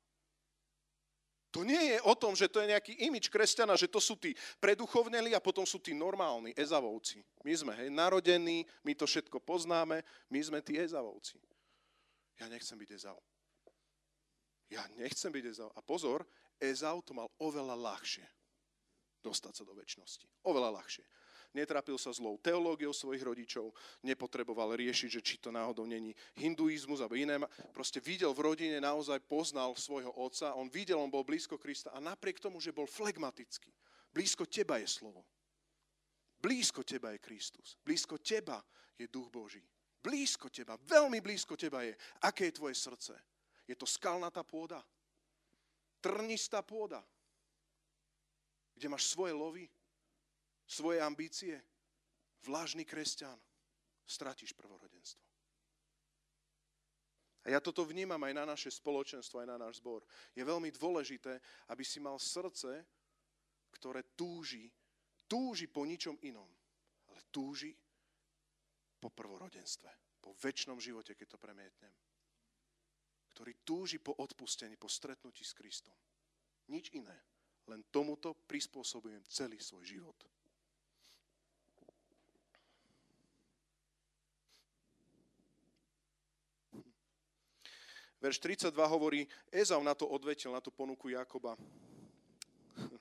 [1.50, 4.38] To nie je o tom, že to je nejaký imič kresťana, že to sú tí
[4.62, 7.26] preduchovneli a potom sú tí normálni ezavovci.
[7.42, 11.42] My sme hej, narodení, my to všetko poznáme, my sme tí ezavovci.
[12.40, 13.20] Ja nechcem byť Ezau.
[14.72, 15.70] Ja nechcem byť Ezau.
[15.76, 16.24] A pozor,
[16.62, 18.24] Ezau to mal oveľa ľahšie
[19.20, 20.48] dostať sa do väčšnosti.
[20.48, 21.04] Oveľa ľahšie
[21.54, 23.74] netrápil sa zlou teológiou svojich rodičov,
[24.06, 27.42] nepotreboval riešiť, že či to náhodou není hinduizmus alebo iné.
[27.74, 32.00] Proste videl v rodine, naozaj poznal svojho otca, on videl, on bol blízko Krista a
[32.00, 33.74] napriek tomu, že bol flegmatický,
[34.14, 35.26] blízko teba je slovo.
[36.40, 37.76] Blízko teba je Kristus.
[37.84, 38.64] Blízko teba
[38.96, 39.60] je Duch Boží.
[40.00, 41.92] Blízko teba, veľmi blízko teba je.
[42.24, 43.12] Aké je tvoje srdce?
[43.68, 44.80] Je to skalnatá pôda?
[46.00, 47.04] Trnistá pôda?
[48.72, 49.68] Kde máš svoje lovy?
[50.70, 51.58] Svoje ambície,
[52.46, 53.36] vlažný kresťan,
[54.06, 55.26] stratíš prvorodenstvo.
[57.50, 60.06] A ja toto vnímam aj na naše spoločenstvo, aj na náš zbor.
[60.38, 61.42] Je veľmi dôležité,
[61.74, 62.86] aby si mal srdce,
[63.74, 64.70] ktoré túži,
[65.26, 66.46] túži po ničom inom,
[67.10, 67.74] ale túži
[69.00, 71.94] po prvorodenstve, po väčšnom živote, keď to premietnem.
[73.34, 75.96] Ktorý túži po odpustení, po stretnutí s Kristom.
[76.70, 77.16] Nič iné.
[77.72, 80.18] Len tomuto prispôsobujem celý svoj život.
[88.20, 91.56] Verš 32 hovorí, Ezau na to odvetil, na tú ponuku Jakoba.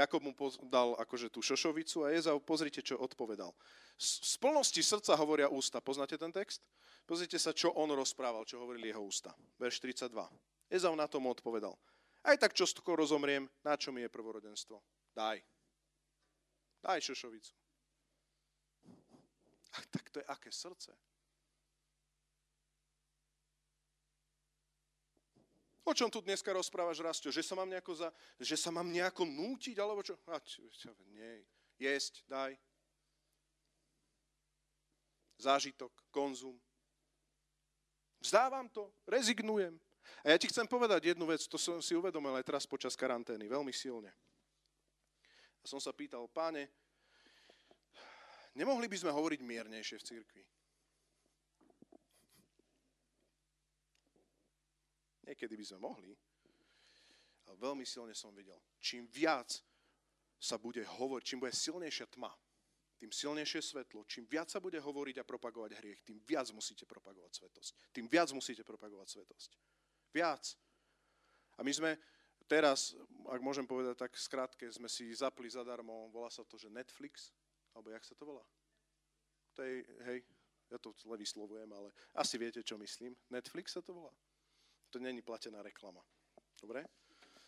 [0.00, 0.32] Jakob mu
[0.68, 3.52] dal akože tú šošovicu a Ezau, pozrite, čo odpovedal.
[4.00, 5.80] Z plnosti srdca hovoria ústa.
[5.80, 6.64] Poznáte ten text?
[7.04, 9.36] Pozrite sa, čo on rozprával, čo hovorili jeho ústa.
[9.60, 10.16] Verš 32.
[10.72, 11.76] Ezau na tomu odpovedal.
[12.26, 14.82] Aj tak, čo skoro rozomriem, na čo mi je prvorodenstvo?
[15.14, 15.38] Daj.
[16.82, 17.54] Daj šošovicu.
[19.76, 20.96] A tak to je aké srdce.
[25.86, 27.30] O čom tu dneska rozprávaš, Rastio?
[27.30, 28.08] Že sa mám nejako, za,
[28.42, 30.18] že sa mám nejako nútiť, alebo čo?
[30.26, 31.46] A, čo, nie.
[31.78, 32.58] Jesť, daj.
[35.38, 36.58] Zážitok, konzum.
[38.18, 39.78] Vzdávam to, rezignujem.
[40.26, 43.46] A ja ti chcem povedať jednu vec, to som si uvedomil aj teraz počas karantény,
[43.46, 44.10] veľmi silne.
[45.62, 46.66] A som sa pýtal, páne,
[48.58, 50.42] nemohli by sme hovoriť miernejšie v cirkvi?
[55.26, 56.14] Niekedy by sme mohli.
[57.46, 59.50] Ale veľmi silne som videl, čím viac
[60.38, 62.30] sa bude hovoriť, čím bude silnejšia tma,
[62.96, 67.44] tým silnejšie svetlo, čím viac sa bude hovoriť a propagovať hriech, tým viac musíte propagovať
[67.44, 67.72] svetosť.
[67.92, 69.50] Tým viac musíte propagovať svetosť.
[70.16, 70.42] Viac.
[71.56, 71.90] A my sme
[72.48, 72.96] teraz,
[73.28, 77.36] ak môžem povedať tak skrátke, sme si zapli zadarmo, volá sa to, že Netflix,
[77.76, 78.44] alebo jak sa to volá?
[79.56, 80.18] To je, hej,
[80.72, 83.12] ja to zle vyslovujem, ale asi viete, čo myslím.
[83.28, 84.12] Netflix sa to volá?
[84.96, 86.00] To není platená reklama.
[86.56, 86.88] Dobre?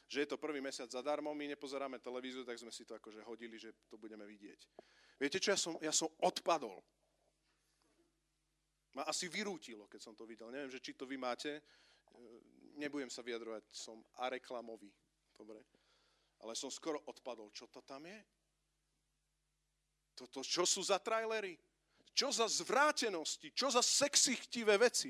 [0.05, 3.57] Že je to prvý mesiac zadarmo, my nepozeráme televíziu, tak sme si to akože hodili,
[3.57, 4.69] že to budeme vidieť.
[5.17, 6.85] Viete čo, ja som, ja som odpadol.
[8.93, 10.53] Ma asi vyrútilo, keď som to videl.
[10.53, 11.57] Neviem, že či to vy máte.
[11.57, 11.63] E,
[12.77, 14.93] nebudem sa vyjadrovať, som a reklamový.
[15.33, 15.65] Dobre?
[16.45, 17.49] Ale som skoro odpadol.
[17.57, 18.21] Čo to tam je?
[20.13, 21.57] Toto, čo sú za trailery?
[22.13, 23.57] Čo za zvrátenosti?
[23.57, 25.09] Čo za sexy chtivé veci?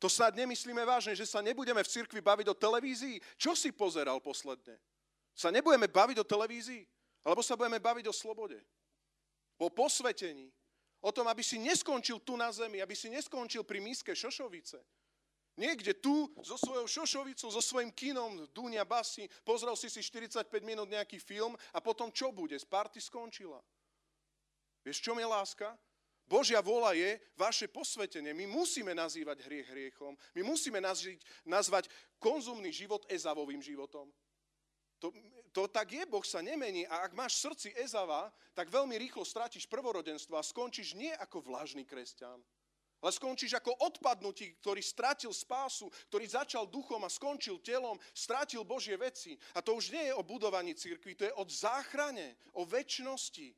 [0.00, 3.20] To snad nemyslíme vážne, že sa nebudeme v cirkvi baviť o televízii?
[3.36, 4.80] Čo si pozeral posledne?
[5.40, 6.84] sa nebudeme baviť o televízii,
[7.24, 8.60] alebo sa budeme baviť o slobode,
[9.56, 10.52] o posvetení,
[11.00, 14.80] o tom, aby si neskončil tu na zemi, aby si neskončil pri míske Šošovice.
[15.56, 20.88] Niekde tu, so svojou šošovicou, so svojím kinom, dúnia basy, pozrel si si 45 minút
[20.88, 22.56] nejaký film a potom čo bude?
[22.56, 23.60] Z party skončila.
[24.80, 25.76] Vieš, čo je láska?
[26.30, 28.30] Božia vola je vaše posvetenie.
[28.30, 30.14] My musíme nazývať hriech hriechom.
[30.38, 31.90] My musíme nazviť, nazvať
[32.22, 34.06] konzumný život Ezavovým životom.
[35.02, 35.10] To,
[35.50, 36.86] to tak je, Boh sa nemení.
[36.86, 41.50] A ak máš v srdci Ezava, tak veľmi rýchlo stratíš prvorodenstvo a skončíš nie ako
[41.50, 42.38] vlažný kresťan,
[43.00, 48.94] ale skončíš ako odpadnutí, ktorý stratil spásu, ktorý začal duchom a skončil telom, stratil Božie
[48.94, 49.34] veci.
[49.56, 53.50] A to už nie je o budovaní cirkvi, to je o záchrane, o väčšnosti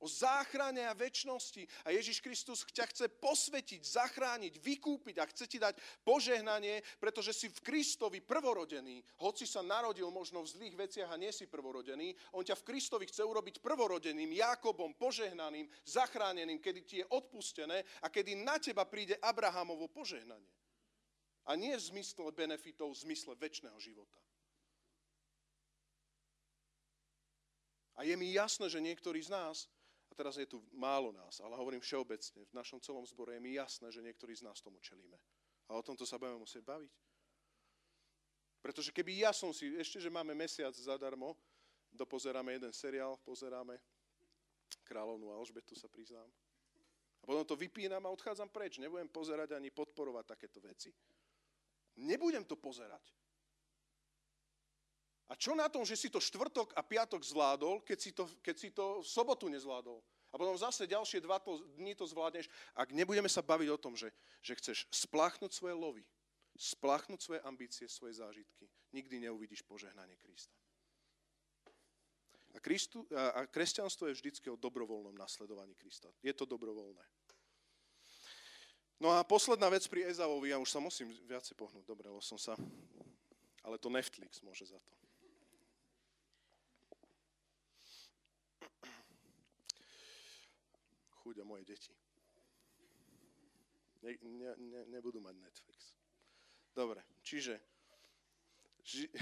[0.00, 1.86] o záchrane a väčšnosti.
[1.86, 7.52] A Ježiš Kristus ťa chce posvetiť, zachrániť, vykúpiť a chce ti dať požehnanie, pretože si
[7.52, 9.04] v Kristovi prvorodený.
[9.20, 13.04] Hoci sa narodil možno v zlých veciach a nie si prvorodený, on ťa v Kristovi
[13.06, 19.20] chce urobiť prvorodeným, Jakobom, požehnaným, zachráneným, kedy ti je odpustené a kedy na teba príde
[19.20, 20.48] Abrahamovo požehnanie.
[21.48, 24.20] A nie v zmysle benefitov, v zmysle väčšného života.
[28.00, 29.68] A je mi jasné, že niektorí z nás
[30.20, 33.88] teraz je tu málo nás, ale hovorím všeobecne, v našom celom zbore je mi jasné,
[33.88, 35.16] že niektorí z nás tomu čelíme.
[35.72, 36.92] A o tomto sa budeme musieť baviť.
[38.60, 41.32] Pretože keby ja som si, ešte, že máme mesiac zadarmo,
[41.88, 43.80] dopozeráme jeden seriál, pozeráme
[44.84, 46.28] Kráľovnú Alžbetu, sa priznám.
[47.20, 48.76] A potom to vypínam a odchádzam preč.
[48.76, 50.92] Nebudem pozerať ani podporovať takéto veci.
[52.04, 53.02] Nebudem to pozerať.
[55.30, 58.56] A čo na tom, že si to štvrtok a piatok zvládol, keď si to, keď
[58.58, 60.02] si to v sobotu nezvládol?
[60.30, 62.50] A potom zase ďalšie dva to, dní to zvládneš.
[62.74, 64.10] Ak nebudeme sa baviť o tom, že,
[64.42, 66.04] že chceš spláchnuť svoje lovy,
[66.58, 70.54] spláchnuť svoje ambície, svoje zážitky, nikdy neuvidíš požehnanie Krista.
[72.50, 76.10] A, Kristu, a, kresťanstvo je vždycky o dobrovoľnom nasledovaní Krista.
[76.26, 77.06] Je to dobrovoľné.
[78.98, 82.58] No a posledná vec pri Ezavovi, ja už sa musím viacej pohnúť, dobre, som sa,
[83.62, 84.99] ale to Netflix môže za to.
[91.20, 91.92] Chuť a moje deti.
[94.00, 95.92] Ne, ne, ne, nebudú mať Netflix.
[96.72, 97.60] Dobre, čiže...
[98.80, 99.12] Ži,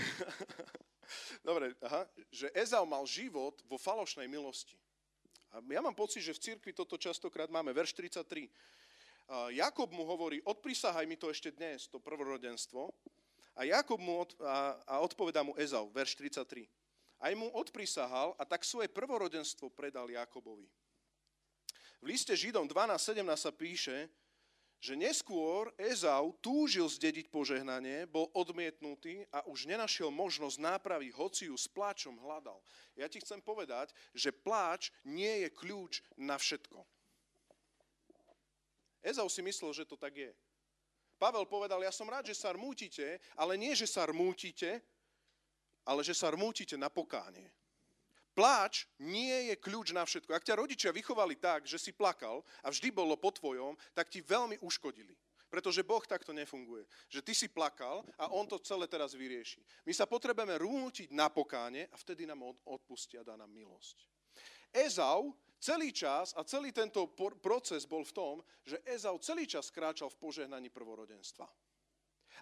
[1.48, 4.78] Dobre, aha, že Ezau mal život vo falošnej milosti.
[5.50, 7.72] A ja mám pocit, že v cirkvi toto častokrát máme.
[7.72, 8.46] Verš 33.
[9.56, 12.92] Jakob mu hovorí, odprisahaj mi to ešte dnes, to prvorodenstvo.
[13.58, 16.68] A Jakob mu od, a, a odpovedá mu Ezau, verš 33.
[17.18, 20.68] Aj mu odprisahal a tak svoje prvorodenstvo predal Jakobovi.
[21.98, 24.06] V liste Židom 12.17 sa píše,
[24.78, 31.56] že neskôr Ezau túžil zdediť požehnanie, bol odmietnutý a už nenašiel možnosť nápravy, hoci ju
[31.58, 32.62] s pláčom hľadal.
[32.94, 36.86] Ja ti chcem povedať, že pláč nie je kľúč na všetko.
[39.02, 40.30] Ezau si myslel, že to tak je.
[41.18, 44.78] Pavel povedal, ja som rád, že sa rmútite, ale nie, že sa rmútite,
[45.82, 47.50] ale že sa rmútite na pokánie.
[48.38, 50.30] Pláč nie je kľúč na všetko.
[50.30, 54.22] Ak ťa rodičia vychovali tak, že si plakal a vždy bolo po tvojom, tak ti
[54.22, 55.10] veľmi uškodili.
[55.50, 56.86] Pretože Boh takto nefunguje.
[57.10, 59.58] Že ty si plakal a On to celé teraz vyrieši.
[59.82, 64.06] My sa potrebujeme rútiť na pokáne a vtedy nám odpustia dá nám milosť.
[64.70, 67.10] Ezau celý čas a celý tento
[67.42, 71.50] proces bol v tom, že Ezau celý čas kráčal v požehnaní prvorodenstva.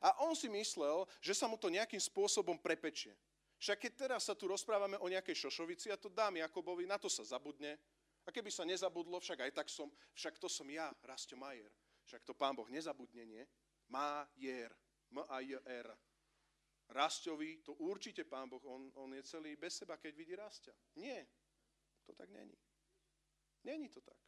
[0.04, 3.16] A on si myslel, že sa mu to nejakým spôsobom prepečie.
[3.56, 7.08] Však keď teraz sa tu rozprávame o nejakej šošovici, ja to dám Jakobovi, na to
[7.08, 7.80] sa zabudne.
[8.26, 11.70] A keby sa nezabudlo, však aj tak som, však to som ja, Rastio Majer.
[12.04, 13.44] Však to pán Boh nezabudne, nie?
[13.88, 14.74] Majer.
[15.14, 15.88] M-A-J-R.
[16.90, 20.74] Rastovi, to určite pán Boh, on, on je celý bez seba, keď vidí Rastia.
[20.98, 21.26] Nie,
[22.06, 22.54] to tak není.
[23.64, 24.18] Není to tak.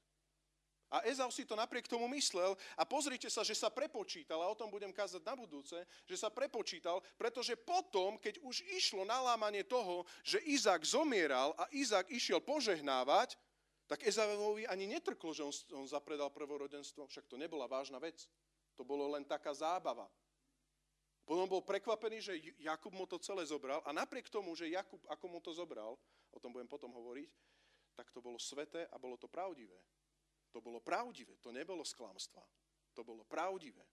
[0.88, 4.56] A Ezau si to napriek tomu myslel a pozrite sa, že sa prepočítal, a o
[4.56, 5.76] tom budem kázať na budúce,
[6.08, 12.08] že sa prepočítal, pretože potom, keď už išlo nalámanie toho, že Izák zomieral a Izák
[12.08, 13.36] išiel požehnávať,
[13.88, 18.28] tak Ezauovi ani netrklo, že on, on zapredal prvorodenstvo, však to nebola vážna vec.
[18.76, 20.08] To bolo len taká zábava.
[21.28, 25.26] Potom bol prekvapený, že Jakub mu to celé zobral a napriek tomu, že Jakub ako
[25.28, 26.00] mu to zobral,
[26.32, 27.28] o tom budem potom hovoriť,
[27.92, 29.76] tak to bolo sveté a bolo to pravdivé.
[30.52, 32.44] To bolo pravdivé, to nebolo z klamstva.
[32.96, 33.84] To bolo pravdivé.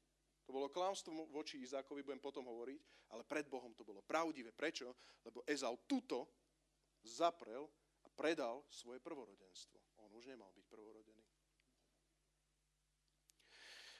[0.45, 4.53] To bolo klamstvo voči Izákovi, budem potom hovoriť, ale pred Bohom to bolo pravdivé.
[4.53, 4.93] Prečo?
[5.25, 6.29] Lebo Ezau tuto
[7.01, 7.65] zaprel
[8.05, 9.77] a predal svoje prvorodenstvo.
[10.05, 11.23] On už nemal byť prvorodený.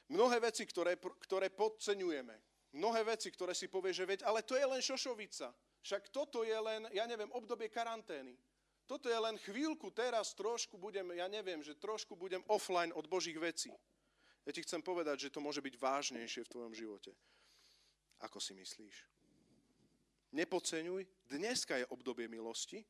[0.06, 2.34] Mnohé veci, ktoré, ktoré podceňujeme,
[2.78, 5.50] mnohé veci, ktoré si povie, že veď, ale to je len šošovica.
[5.82, 8.38] Však toto je len, ja neviem, obdobie karantény.
[8.86, 13.34] Toto je len chvíľku, teraz trošku budem, ja neviem, že trošku budem offline od Božích
[13.34, 13.74] vecí.
[14.46, 17.10] Ja ti chcem povedať, že to môže byť vážnejšie v tvojom živote.
[18.22, 18.94] Ako si myslíš?
[20.30, 22.86] Nepodceňuj, dneska je obdobie milosti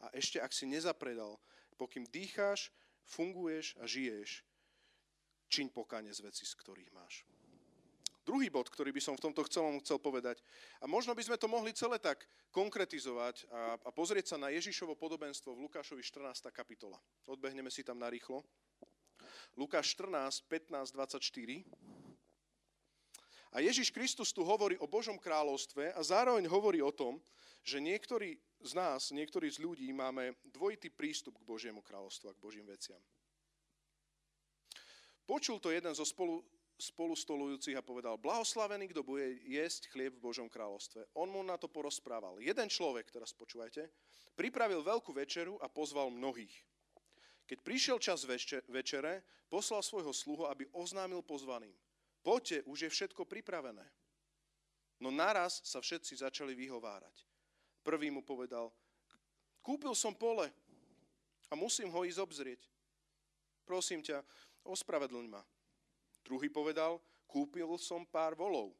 [0.00, 1.36] a ešte ak si nezapredal,
[1.76, 2.72] pokým dýcháš,
[3.04, 4.42] funguješ a žiješ,
[5.52, 7.28] čiň pokáne z veci, z ktorých máš.
[8.28, 10.44] Druhý bod, ktorý by som v tomto celom chcel povedať,
[10.76, 14.92] a možno by sme to mohli celé tak konkretizovať a, a pozrieť sa na Ježišovo
[15.00, 16.52] podobenstvo v Lukášovi 14.
[16.52, 17.00] kapitola.
[17.24, 18.44] Odbehneme si tam narýchlo.
[19.56, 21.64] Lukáš 14, 15, 24.
[23.56, 27.16] A Ježiš Kristus tu hovorí o Božom kráľovstve a zároveň hovorí o tom,
[27.64, 32.44] že niektorí z nás, niektorí z ľudí máme dvojitý prístup k Božiemu kráľovstvu a k
[32.44, 33.00] Božím veciam.
[35.24, 36.44] Počul to jeden zo spolu,
[36.78, 41.10] spolu stolujúcich a povedal, blahoslavený, kto bude jesť chlieb v Božom kráľovstve.
[41.18, 42.38] On mu na to porozprával.
[42.38, 43.90] Jeden človek, teraz počúvajte,
[44.38, 46.54] pripravil veľkú večeru a pozval mnohých.
[47.50, 48.22] Keď prišiel čas
[48.70, 51.74] večere, poslal svojho sluhu, aby oznámil pozvaným.
[52.22, 53.84] Poďte, už je všetko pripravené.
[55.02, 57.26] No naraz sa všetci začali vyhovárať.
[57.82, 58.70] Prvý mu povedal,
[59.64, 60.46] kúpil som pole
[61.48, 62.62] a musím ho ísť obzrieť.
[63.64, 64.22] Prosím ťa,
[64.62, 65.42] ospravedlň ma.
[66.28, 68.76] Druhý povedal, kúpil som pár volov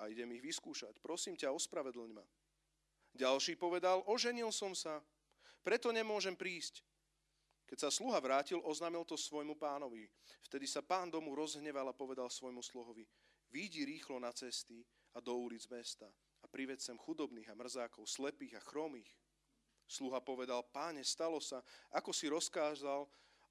[0.00, 0.96] a idem ich vyskúšať.
[1.04, 2.24] Prosím ťa, ospravedlň ma.
[3.12, 5.04] Ďalší povedal, oženil som sa,
[5.60, 6.80] preto nemôžem prísť.
[7.68, 10.08] Keď sa sluha vrátil, oznámil to svojmu pánovi.
[10.48, 13.04] Vtedy sa pán domu rozhneval a povedal svojmu sluhovi,
[13.52, 14.80] výjdi rýchlo na cesty
[15.12, 16.08] a do ulic mesta
[16.40, 19.12] a prived sem chudobných a mrzákov, slepých a chromých.
[19.84, 21.60] Sluha povedal, páne, stalo sa,
[21.92, 23.04] ako si rozkázal,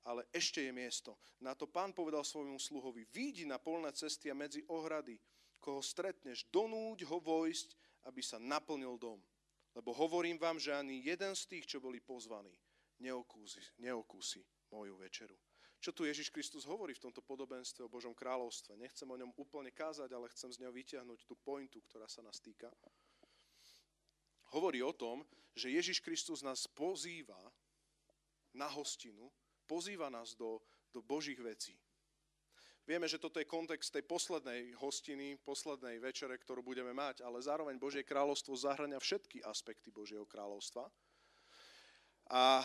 [0.05, 1.17] ale ešte je miesto.
[1.37, 5.21] Na to pán povedal svojmu sluhovi, výjdi na polné cesty a medzi ohrady,
[5.61, 7.77] koho stretneš, donúď ho vojsť,
[8.09, 9.21] aby sa naplnil dom.
[9.77, 12.51] Lebo hovorím vám, že ani jeden z tých, čo boli pozvaní,
[12.99, 14.41] neokúsi, neokúsi
[14.73, 15.37] moju večeru.
[15.81, 18.77] Čo tu Ježiš Kristus hovorí v tomto podobenstve o Božom kráľovstve?
[18.77, 22.37] Nechcem o ňom úplne kázať, ale chcem z neho vyťahnuť tú pointu, ktorá sa nás
[22.37, 22.69] týka.
[24.53, 25.25] Hovorí o tom,
[25.57, 27.39] že Ježiš Kristus nás pozýva
[28.53, 29.33] na hostinu,
[29.71, 30.59] pozýva nás do,
[30.91, 31.79] do Božích vecí.
[32.83, 37.79] Vieme, že toto je kontext tej poslednej hostiny, poslednej večere, ktorú budeme mať, ale zároveň
[37.79, 40.91] Božie kráľovstvo zahrania všetky aspekty Božieho kráľovstva.
[42.35, 42.59] A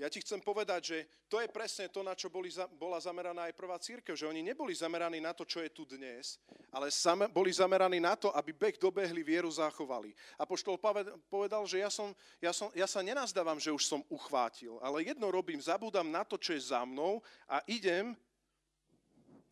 [0.00, 2.48] ja ti chcem povedať, že to je presne to, na čo boli,
[2.80, 6.40] bola zameraná aj prvá církev, že oni neboli zameraní na to, čo je tu dnes,
[6.72, 10.16] ale same, boli zameraní na to, aby beh dobehli, vieru zachovali.
[10.40, 10.80] A poštol
[11.28, 15.28] povedal, že ja, som, ja, som, ja sa nenazdávam, že už som uchvátil, ale jedno
[15.28, 18.16] robím, zabúdam na to, čo je za mnou a idem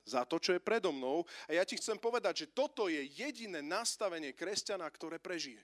[0.09, 1.22] za to, čo je predo mnou.
[1.46, 5.61] A ja ti chcem povedať, že toto je jediné nastavenie kresťana, ktoré prežije.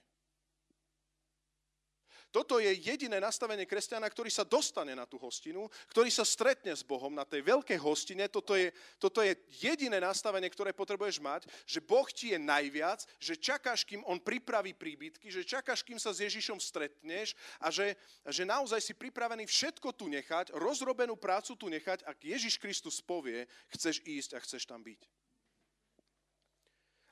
[2.27, 6.83] Toto je jediné nastavenie kresťana, ktorý sa dostane na tú hostinu, ktorý sa stretne s
[6.83, 8.27] Bohom na tej veľkej hostine.
[8.27, 13.39] Toto je, toto je jediné nastavenie, ktoré potrebuješ mať, že Boh ti je najviac, že
[13.39, 17.31] čakáš, kým On pripraví príbytky, že čakáš, kým sa s Ježišom stretneš
[17.63, 17.95] a že,
[18.27, 23.47] že naozaj si pripravený všetko tu nechať, rozrobenú prácu tu nechať, ak Ježiš Kristus povie,
[23.71, 25.26] chceš ísť a chceš tam byť.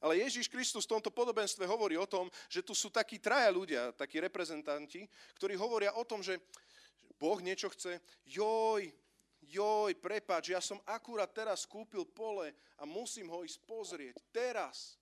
[0.03, 3.95] Ale Ježíš Kristus v tomto podobenstve hovorí o tom, že tu sú takí traja ľudia,
[3.95, 5.07] takí reprezentanti,
[5.39, 6.39] ktorí hovoria o tom, že
[7.15, 8.91] Boh niečo chce, joj,
[9.39, 14.15] joj, prepač, ja som akurát teraz kúpil pole a musím ho ísť pozrieť.
[14.35, 14.99] Teraz.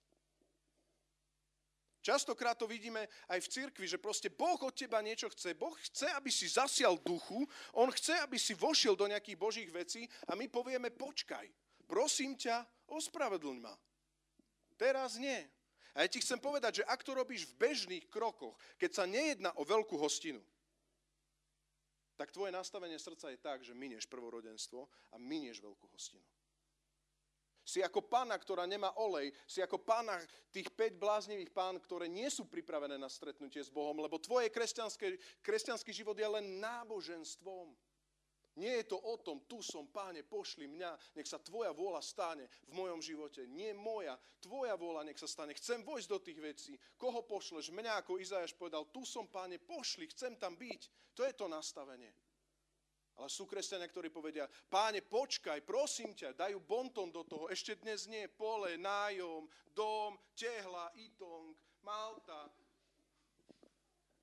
[2.03, 5.55] Častokrát to vidíme aj v cirkvi, že proste Boh od teba niečo chce.
[5.55, 7.47] Boh chce, aby si zasial duchu,
[7.79, 11.47] On chce, aby si vošiel do nejakých božích vecí a my povieme, počkaj,
[11.87, 13.71] prosím ťa, ospravedlň ma.
[14.77, 15.39] Teraz nie.
[15.93, 19.53] A ja ti chcem povedať, že ak to robíš v bežných krokoch, keď sa nejedná
[19.57, 20.41] o veľkú hostinu,
[22.17, 26.25] tak tvoje nastavenie srdca je tak, že minieš prvorodenstvo a minieš veľkú hostinu.
[27.63, 30.19] Si ako pána, ktorá nemá olej, si ako pána
[30.51, 34.51] tých 5 bláznivých pán, ktoré nie sú pripravené na stretnutie s Bohom, lebo tvoje
[35.39, 37.71] kresťanský život je len náboženstvom.
[38.53, 42.45] Nie je to o tom, tu som, páne, pošli mňa, nech sa tvoja vôľa stane
[42.69, 43.49] v mojom živote.
[43.49, 45.57] Nie moja, tvoja vôľa nech sa stane.
[45.57, 46.73] Chcem vojsť do tých vecí.
[46.93, 47.73] Koho pošleš?
[47.73, 50.81] Mňa, ako Izajaš povedal, tu som, páne, pošli, chcem tam byť.
[51.17, 52.13] To je to nastavenie.
[53.17, 57.45] Ale sú kresťania, ktorí povedia, páne, počkaj, prosím ťa, dajú bonton do toho.
[57.49, 61.53] Ešte dnes nie, pole, nájom, dom, tehla, itong,
[61.85, 62.49] Malta,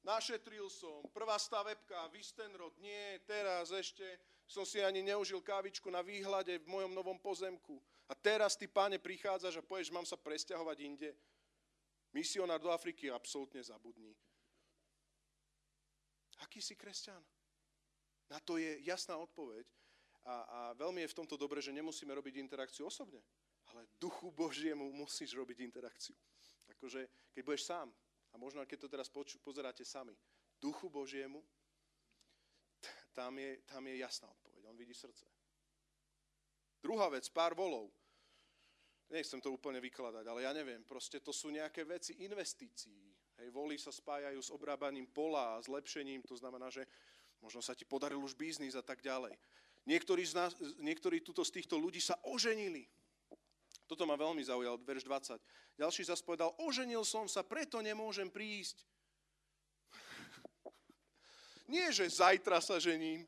[0.01, 4.05] Našetril som, prvá stavebka, Vistenrod, nie, teraz ešte
[4.49, 7.77] som si ani neužil kávičku na výhľade v mojom novom pozemku.
[8.09, 11.11] A teraz ty, páne, prichádzaš a povieš, mám sa presťahovať inde.
[12.11, 14.11] Misionár do Afriky absolútne zabudni.
[16.43, 17.21] Aký si kresťan?
[18.33, 19.69] Na to je jasná odpoveď.
[20.25, 23.23] A, a veľmi je v tomto dobre, že nemusíme robiť interakciu osobne,
[23.73, 26.17] ale duchu Božiemu musíš robiť interakciu.
[26.77, 27.89] Akože, keď budeš sám,
[28.33, 30.15] a možno keď to teraz poč- pozeráte sami,
[30.61, 31.43] duchu Božiemu,
[33.13, 34.63] tam je, tam je jasná odpoveď.
[34.71, 35.27] On vidí srdce.
[36.81, 37.93] Druhá vec, pár volov.
[39.11, 43.11] Nechcem to úplne vykladať, ale ja neviem, proste to sú nejaké veci investícií.
[43.43, 46.87] Hej, voly sa spájajú s obrábaním pola a zlepšením, to znamená, že
[47.43, 49.35] možno sa ti podaril už biznis a tak ďalej.
[49.89, 52.87] Niektorí, z nás, niektorí tuto z týchto ľudí sa oženili.
[53.91, 55.43] Toto ma veľmi zaujal, verš 20.
[55.75, 58.87] Ďalší zase povedal, oženil som sa, preto nemôžem prísť.
[61.75, 63.27] Nie, že zajtra sa žením,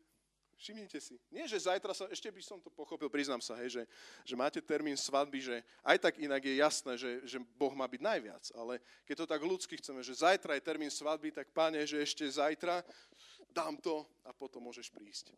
[0.63, 1.19] Všimnite si.
[1.27, 3.85] Nie, že zajtra sa, ešte by som to pochopil, priznám sa, hej, že,
[4.23, 7.99] že máte termín svadby, že aj tak inak je jasné, že, že Boh má byť
[7.99, 8.47] najviac.
[8.55, 12.23] Ale keď to tak ľudsky chceme, že zajtra je termín svadby, tak páne, že ešte
[12.31, 12.87] zajtra
[13.51, 15.35] dám to a potom môžeš prísť.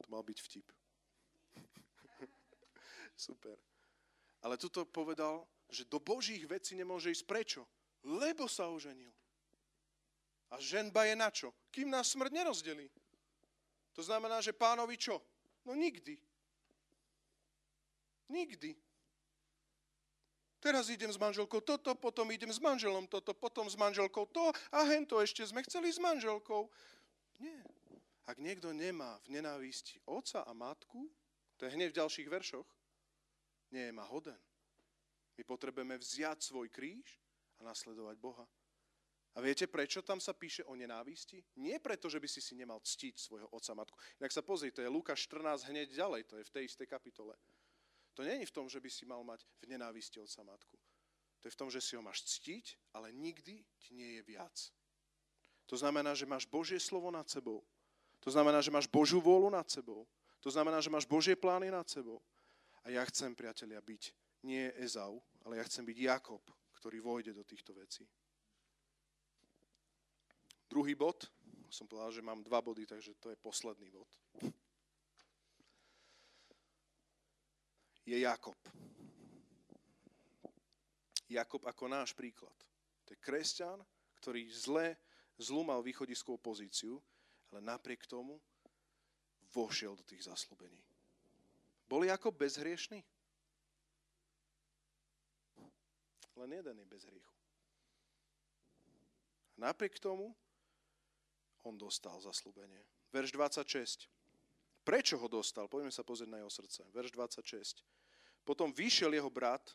[0.00, 0.79] To mal byť vtip.
[3.20, 3.60] Super.
[4.40, 7.28] Ale tuto povedal, že do Božích vecí nemôže ísť.
[7.28, 7.68] Prečo?
[8.00, 9.12] Lebo sa oženil.
[10.48, 11.52] A ženba je na čo?
[11.68, 12.88] Kým nás smrť nerozdelí.
[13.92, 15.20] To znamená, že pánovi čo?
[15.68, 16.16] No nikdy.
[18.32, 18.72] Nikdy.
[20.60, 24.84] Teraz idem s manželkou toto, potom idem s manželom toto, potom s manželkou to a
[24.88, 26.68] hento ešte sme chceli s manželkou.
[27.40, 27.60] Nie.
[28.28, 31.08] Ak niekto nemá v nenávisti oca a matku,
[31.56, 32.68] to je hneď v ďalších veršoch,
[33.70, 34.38] nie je ma hoden.
[35.38, 37.16] My potrebujeme vziať svoj kríž
[37.58, 38.46] a nasledovať Boha.
[39.34, 41.38] A viete, prečo tam sa píše o nenávisti?
[41.62, 43.94] Nie preto, že by si si nemal ctiť svojho otca matku.
[44.18, 47.38] Inak sa pozri, to je Lukáš 14 hneď ďalej, to je v tej istej kapitole.
[48.18, 50.74] To je v tom, že by si mal mať v nenávisti otca matku.
[51.40, 54.56] To je v tom, že si ho máš ctiť, ale nikdy ti nie je viac.
[55.70, 57.62] To znamená, že máš Božie slovo nad sebou.
[58.20, 60.04] To znamená, že máš Božiu vôľu nad sebou.
[60.42, 62.20] To znamená, že máš Božie plány nad sebou.
[62.84, 64.02] A ja chcem, priatelia, byť
[64.48, 66.40] nie Ezau, ale ja chcem byť Jakob,
[66.80, 68.08] ktorý vojde do týchto vecí.
[70.70, 71.28] Druhý bod,
[71.68, 74.08] som povedal, že mám dva body, takže to je posledný bod.
[78.06, 78.56] Je Jakob.
[81.30, 82.54] Jakob ako náš príklad.
[83.06, 83.78] To je kresťan,
[84.18, 84.98] ktorý zle,
[85.38, 86.98] zlu mal východiskovú pozíciu,
[87.54, 88.40] ale napriek tomu
[89.54, 90.89] vošiel do tých zaslúbení.
[91.90, 93.02] Bol Jakob bezhriešný?
[96.38, 97.34] Len jeden je bez hriechu.
[99.58, 100.30] Napriek tomu
[101.66, 102.80] on dostal zaslúbenie.
[103.10, 104.06] Verš 26.
[104.86, 105.66] Prečo ho dostal?
[105.66, 106.86] Poďme sa pozrieť na jeho srdce.
[106.94, 107.84] Verš 26.
[108.46, 109.74] Potom vyšiel jeho brat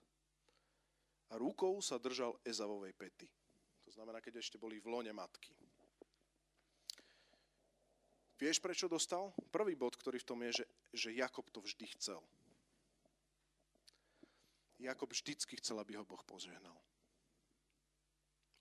[1.30, 3.30] a rukou sa držal Ezavovej pety.
[3.86, 5.54] To znamená, keď ešte boli v lone matky.
[8.36, 9.32] Vieš, prečo dostal?
[9.48, 12.20] Prvý bod, ktorý v tom je, že, že Jakob to vždy chcel.
[14.76, 16.76] Jakob vždycky chcel, aby ho Boh požehnal.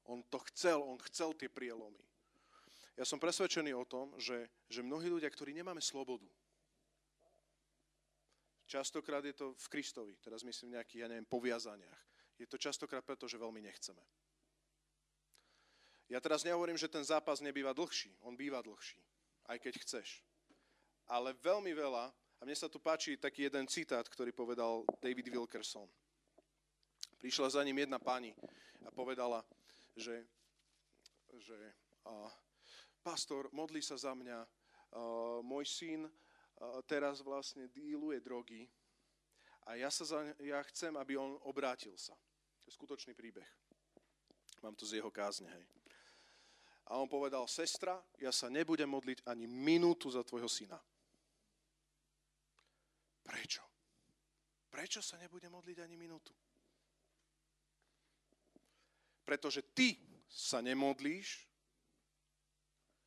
[0.07, 1.99] On to chcel, on chcel tie prielomy.
[2.95, 6.29] Ja som presvedčený o tom, že, že mnohí ľudia, ktorí nemáme slobodu,
[8.70, 12.01] častokrát je to v Kristovi, teraz myslím v nejakých, ja neviem, poviazaniach.
[12.39, 14.03] Je to častokrát preto, že veľmi nechceme.
[16.07, 18.12] Ja teraz nehovorím, že ten zápas nebýva dlhší.
[18.22, 19.01] On býva dlhší,
[19.49, 20.24] aj keď chceš.
[21.05, 25.88] Ale veľmi veľa, a mne sa tu páči taký jeden citát, ktorý povedal David Wilkerson.
[27.20, 28.36] Prišla za ním jedna pani
[28.84, 29.40] a povedala,
[29.97, 30.24] že,
[31.40, 31.57] že
[32.05, 32.28] a,
[33.01, 36.12] pastor, modli sa za mňa, uh, môj syn uh,
[36.84, 38.68] teraz vlastne díluje drogy
[39.64, 42.12] a ja, sa za, ja chcem, aby on obrátil sa.
[42.64, 43.49] To je skutočný príbeh.
[44.61, 45.64] Mám to z jeho kázne, hej.
[46.85, 50.76] A on povedal, sestra, ja sa nebudem modliť ani minútu za tvojho syna.
[53.24, 53.64] Prečo?
[54.68, 56.35] Prečo sa nebudem modliť ani minútu?
[59.24, 59.97] Pretože ty
[60.28, 61.49] sa nemodlíš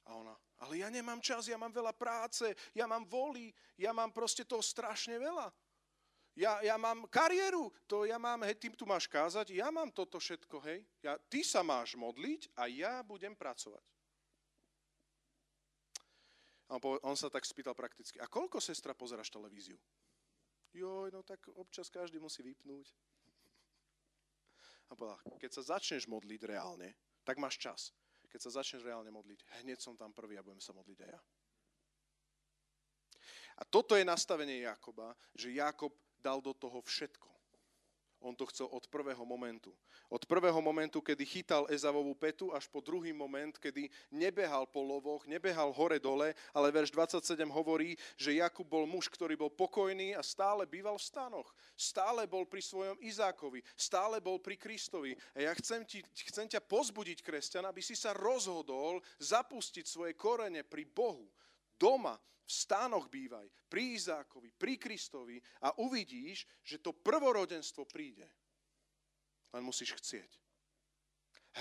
[0.08, 4.10] a ona, ale ja nemám čas, ja mám veľa práce, ja mám voli, ja mám
[4.10, 5.54] proste toho strašne veľa.
[6.38, 10.22] Ja, ja mám kariéru, to ja mám, hej, ty tu máš kázať, ja mám toto
[10.22, 10.86] všetko, hej.
[11.02, 13.82] Ja, ty sa máš modliť a ja budem pracovať.
[16.70, 19.82] A on, on sa tak spýtal prakticky, a koľko sestra pozeráš televíziu?
[20.78, 22.86] Joj, no tak občas každý musí vypnúť.
[24.88, 26.94] A povedal, keď sa začneš modliť reálne,
[27.26, 30.76] tak máš čas keď sa začneš reálne modliť, hneď som tam prvý a budem sa
[30.76, 31.22] modliť aj ja.
[33.58, 35.90] A toto je nastavenie Jakoba, že Jakob
[36.28, 37.32] dal do toho všetko.
[38.20, 39.72] On to chcel od prvého momentu.
[40.10, 45.24] Od prvého momentu, kedy chytal Ezavovú petu, až po druhý moment, kedy nebehal po lovoch,
[45.30, 50.66] nebehal hore-dole, ale verš 27 hovorí, že Jakub bol muž, ktorý bol pokojný a stále
[50.66, 51.50] býval v stanoch.
[51.78, 55.14] Stále bol pri svojom Izákovi, stále bol pri Kristovi.
[55.38, 56.02] A ja chcem, ti,
[56.34, 61.30] chcem ťa pozbudiť, kresťan, aby si sa rozhodol zapustiť svoje korene pri Bohu.
[61.78, 62.18] Doma,
[62.48, 68.26] v stánoch bývaj, pri Izákovi, pri Kristovi a uvidíš, že to prvorodenstvo príde.
[69.52, 70.32] Len musíš chcieť.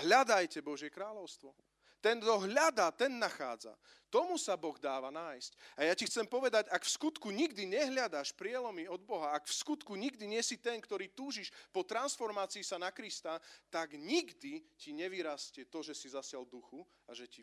[0.07, 1.51] Hľadajte Božie kráľovstvo.
[1.97, 3.73] Ten, kto hľadá, ten nachádza.
[4.07, 5.51] Tomu sa Boh dáva nájsť.
[5.75, 9.57] A ja ti chcem povedať, ak v skutku nikdy nehľadáš prielomy od Boha, ak v
[9.57, 14.93] skutku nikdy nie si ten, ktorý túžiš po transformácii sa na Krista, tak nikdy ti
[14.93, 17.41] nevyrastie to, že si zasial duchu a že ti,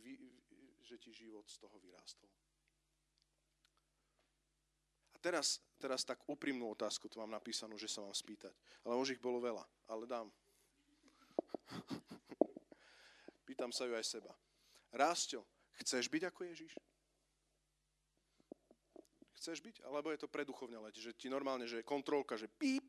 [0.86, 2.30] že ti život z toho vyrástol
[5.24, 8.52] teraz, teraz tak úprimnú otázku tu mám napísanú, že sa vám spýtať.
[8.84, 10.28] Ale už ich bolo veľa, ale dám.
[13.48, 14.36] Pýtam sa ju aj seba.
[14.92, 15.40] Rásťo,
[15.80, 16.76] chceš byť ako Ježiš?
[19.40, 19.80] Chceš byť?
[19.88, 22.84] Alebo je to preduchovne leť, že ti normálne, že kontrolka, že píp,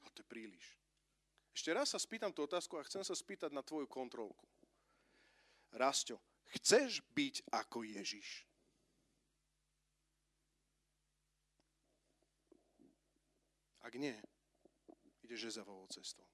[0.00, 0.64] a to je príliš.
[1.52, 4.48] Ešte raz sa spýtam tú otázku a chcem sa spýtať na tvoju kontrolku.
[5.76, 6.16] Rásťo,
[6.56, 8.47] chceš byť ako Ježiš?
[13.88, 14.12] Ak nie,
[15.24, 16.28] ideš Ezavovou cestou.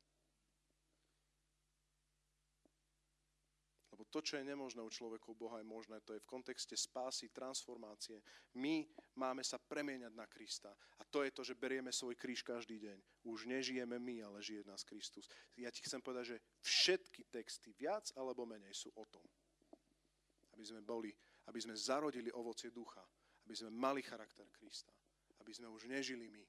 [3.94, 6.02] Lebo to, čo je nemožné u človekov Boha, je možné.
[6.02, 8.18] To je v kontexte spásy, transformácie.
[8.58, 8.82] My
[9.14, 10.74] máme sa premieňať na Krista.
[10.98, 12.98] A to je to, že berieme svoj kríž každý deň.
[13.22, 15.30] Už nežijeme my, ale žije nás Kristus.
[15.54, 19.22] Ja ti chcem povedať, že všetky texty, viac alebo menej, sú o tom.
[20.58, 21.14] Aby sme boli,
[21.46, 23.06] aby sme zarodili ovocie ducha.
[23.46, 24.90] Aby sme mali charakter Krista.
[25.38, 26.42] Aby sme už nežili my,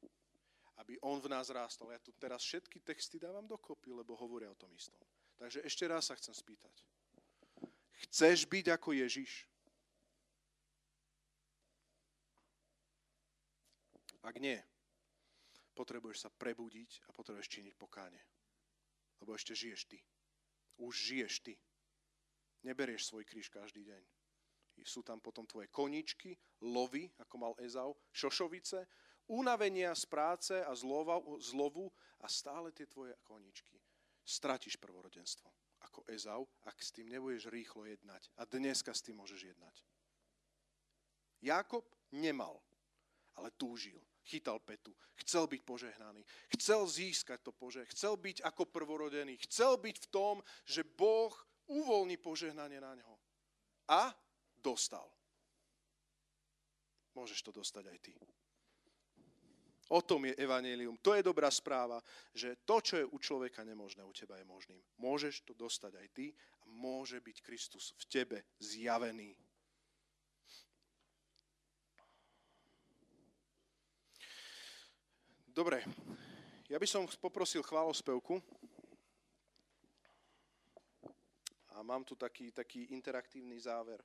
[0.81, 1.95] aby on v nás rástol.
[1.95, 4.99] Ja tu teraz všetky texty dávam dokopy, lebo hovoria o tom istom.
[5.39, 6.75] Takže ešte raz sa chcem spýtať.
[8.07, 9.47] Chceš byť ako Ježiš?
[14.25, 14.57] Ak nie,
[15.77, 18.19] potrebuješ sa prebudiť a potrebuješ činiť pokáne.
[19.21, 19.99] Lebo ešte žiješ ty.
[20.81, 21.55] Už žiješ ty.
[22.65, 24.03] Neberieš svoj kríž každý deň.
[24.83, 28.83] Sú tam potom tvoje koničky, lovy, ako mal Ezau, šošovice
[29.27, 33.77] unavenia z práce a zlova, zlovu a stále tie tvoje koničky.
[34.25, 35.49] Stratíš prvorodenstvo
[35.85, 38.27] ako Ezau, ak s tým nebudeš rýchlo jednať.
[38.41, 39.75] A dneska s tým môžeš jednať.
[41.45, 42.57] Jakob nemal,
[43.37, 44.01] ale túžil.
[44.25, 44.89] Chytal petu.
[45.21, 46.25] Chcel byť požehnaný.
[46.57, 47.93] Chcel získať to požehnanie.
[47.93, 49.37] Chcel byť ako prvorodený.
[49.45, 51.29] Chcel byť v tom, že Boh
[51.69, 53.13] uvoľní požehnanie na ňo.
[53.85, 54.09] A
[54.57, 55.05] dostal.
[57.13, 58.17] Môžeš to dostať aj ty.
[59.89, 60.97] O tom je evanelium.
[60.97, 62.01] To je dobrá správa,
[62.33, 64.81] že to, čo je u človeka nemožné, u teba je možným.
[64.97, 69.37] Môžeš to dostať aj ty a môže byť Kristus v tebe zjavený.
[75.55, 75.85] Dobre,
[76.67, 78.41] ja by som poprosil chválospevku.
[81.71, 84.01] A mám tu taký, taký interaktívny záver.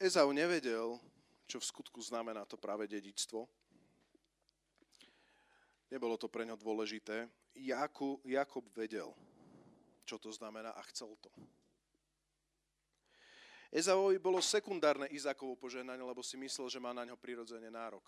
[0.00, 0.96] Ezau nevedel,
[1.44, 3.44] čo v skutku znamená to práve dedičstvo.
[5.92, 7.28] Nebolo to pre ňo dôležité.
[7.52, 9.12] Jakub, Jakob vedel,
[10.08, 11.28] čo to znamená a chcel to.
[13.68, 18.02] Ezauovi bolo sekundárne Izakovo požehnanie, lebo si myslel, že má na ňo prirodzene nárok.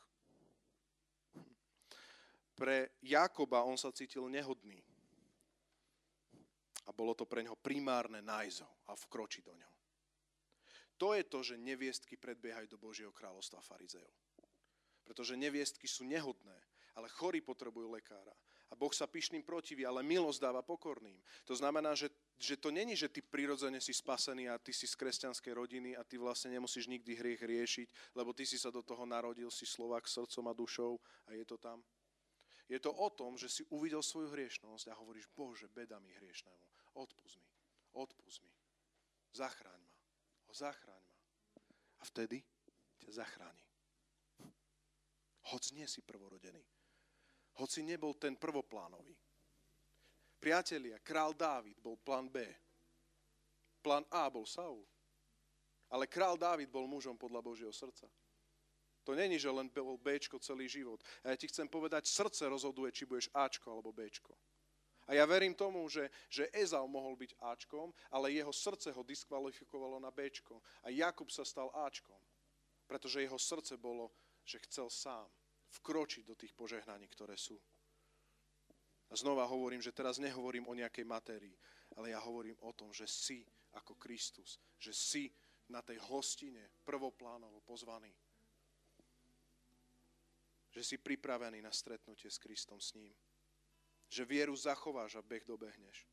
[2.56, 4.80] Pre Jakoba on sa cítil nehodný.
[6.86, 9.81] A bolo to pre neho primárne nájsť a vkročiť do ňoho.
[11.02, 14.14] To je to, že neviestky predbiehajú do Božieho kráľovstva farizejov.
[15.02, 16.54] Pretože neviestky sú nehodné,
[16.94, 18.30] ale chorí potrebujú lekára.
[18.70, 21.18] A Boh sa pyšným protiví, ale milosť dáva pokorným.
[21.50, 22.06] To znamená, že,
[22.38, 26.06] že to není, že ty prirodzene si spasený a ty si z kresťanskej rodiny a
[26.06, 30.06] ty vlastne nemusíš nikdy hriech riešiť, lebo ty si sa do toho narodil, si Slovák
[30.06, 31.82] srdcom a dušou a je to tam.
[32.70, 36.94] Je to o tom, že si uvidel svoju hriešnosť a hovoríš, Bože, beda mi hriešnému,
[36.96, 37.50] odpust mi,
[37.92, 38.54] odpust mi.
[39.34, 39.91] Zachráň ma.
[40.52, 41.20] Zachráň ma.
[42.00, 42.44] A vtedy
[43.00, 43.64] ťa zachráni.
[45.50, 46.62] Hoc nie si prvorodený.
[47.60, 49.12] Hoci nebol ten prvoplánový.
[50.40, 52.42] Priatelia, král Dávid bol plán B.
[53.82, 54.82] Plán A bol Saul.
[55.92, 58.08] Ale král Dávid bol mužom podľa Božieho srdca.
[59.02, 61.02] To není, že len bol Bčko celý život.
[61.26, 64.32] A ja ti chcem povedať, srdce rozhoduje, či budeš Ačko alebo Bčko.
[65.12, 70.00] A ja verím tomu, že, že Ezau mohol byť Ačkom, ale jeho srdce ho diskvalifikovalo
[70.00, 70.64] na Bčko.
[70.80, 72.16] A Jakub sa stal Ačkom,
[72.88, 74.08] pretože jeho srdce bolo,
[74.40, 75.28] že chcel sám
[75.76, 77.60] vkročiť do tých požehnaní, ktoré sú.
[79.12, 81.52] A znova hovorím, že teraz nehovorím o nejakej matérii,
[82.00, 83.44] ale ja hovorím o tom, že si
[83.76, 85.28] ako Kristus, že si
[85.68, 88.16] na tej hostine prvoplánovo pozvaný
[90.72, 93.12] že si pripravený na stretnutie s Kristom s ním.
[94.12, 96.04] Že vieru zachováš a beh dobehneš.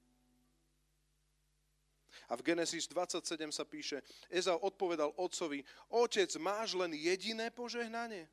[2.31, 3.99] A v Genesis 27 sa píše,
[4.31, 8.29] Ezau odpovedal otcovi, otec, máš len jediné požehnanie?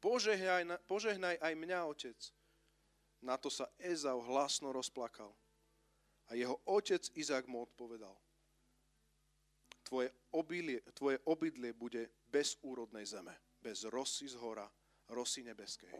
[0.00, 2.18] Požehnaj, požehnaj aj mňa, otec.
[3.20, 5.30] Na to sa Ezau hlasno rozplakal.
[6.32, 8.16] A jeho otec Izák mu odpovedal,
[9.84, 14.64] tvoje, obilie, tvoje obydlie bude bez úrodnej zeme, bez rosy z hora
[15.10, 15.90] rosy nebeskej.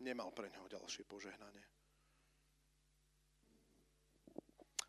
[0.00, 1.64] Nemal pre neho ďalšie požehnanie.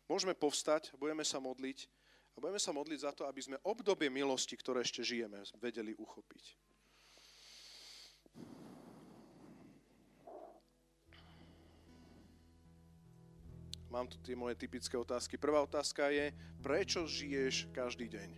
[0.08, 1.84] Môžeme povstať, budeme sa modliť
[2.32, 6.56] a budeme sa modliť za to, aby sme obdobie milosti, ktoré ešte žijeme, vedeli uchopiť.
[13.88, 15.40] Mám tu tie moje typické otázky.
[15.40, 18.30] Prvá otázka je, prečo žiješ každý deň?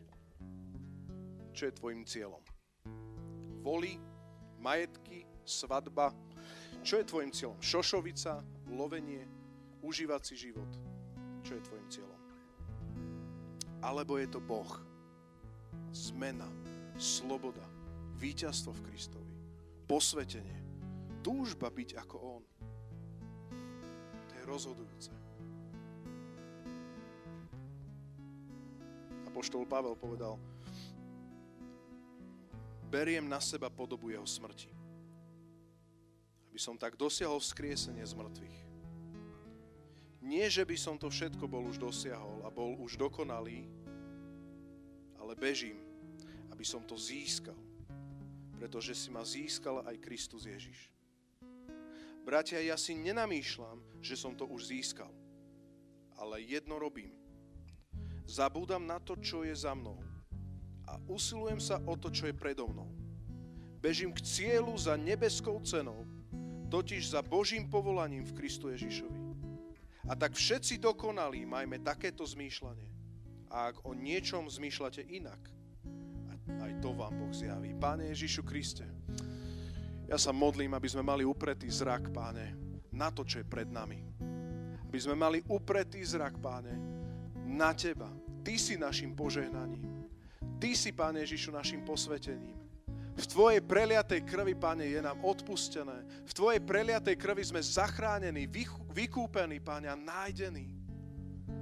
[1.51, 2.43] Čo je tvojim cieľom?
[3.61, 3.99] Voli
[4.63, 6.15] majetky, svadba.
[6.81, 7.61] Čo je tvojim cieľom?
[7.61, 8.41] Šošovica,
[8.73, 9.29] lovenie,
[9.85, 10.71] užívať život.
[11.45, 12.21] Čo je tvojim cieľom?
[13.85, 14.69] Alebo je to Boh.
[15.93, 16.49] Zmena,
[16.97, 17.65] sloboda,
[18.17, 19.35] víťazstvo v Kristovi,
[19.85, 20.57] posvetenie,
[21.21, 22.43] túžba byť ako On.
[24.29, 25.13] To je rozhodujúce.
[29.29, 30.41] Apoštol Pavel povedal,
[32.91, 34.80] beriem na seba podobu jeho smrti.
[36.51, 38.59] Aby som tak dosiahol vzkriesenie z mŕtvych.
[40.21, 43.65] Nie, že by som to všetko bol už dosiahol a bol už dokonalý,
[45.17, 45.81] ale bežím,
[46.53, 47.57] aby som to získal,
[48.61, 50.93] pretože si ma získal aj Kristus Ježiš.
[52.21, 55.09] Bratia, ja si nenamýšľam, že som to už získal,
[56.21, 57.17] ale jedno robím.
[58.29, 59.99] Zabúdam na to, čo je za mnou
[60.91, 62.91] a usilujem sa o to, čo je predo mnou.
[63.79, 66.05] Bežím k cieľu za nebeskou cenou,
[66.71, 69.21] totiž za Božím povolaním v Kristu Ježišovi.
[70.07, 72.87] A tak všetci dokonalí majme takéto zmýšľanie.
[73.51, 75.43] A ak o niečom zmýšľate inak,
[76.63, 77.75] aj to vám Boh zjaví.
[77.75, 78.87] Páne Ježišu Kriste,
[80.11, 82.55] ja sa modlím, aby sme mali upretý zrak, páne,
[82.91, 84.03] na to, čo je pred nami.
[84.91, 86.75] Aby sme mali upretý zrak, páne,
[87.47, 88.11] na Teba.
[88.43, 90.07] Ty si našim požehnaním.
[90.61, 92.60] Ty si, Pane Ježišu, našim posvetením.
[93.17, 96.25] V Tvojej preliatej krvi, Pane, je nám odpustené.
[96.25, 98.49] V Tvojej preliatej krvi sme zachránení,
[98.91, 100.80] vykúpení, Pane, a nájdení.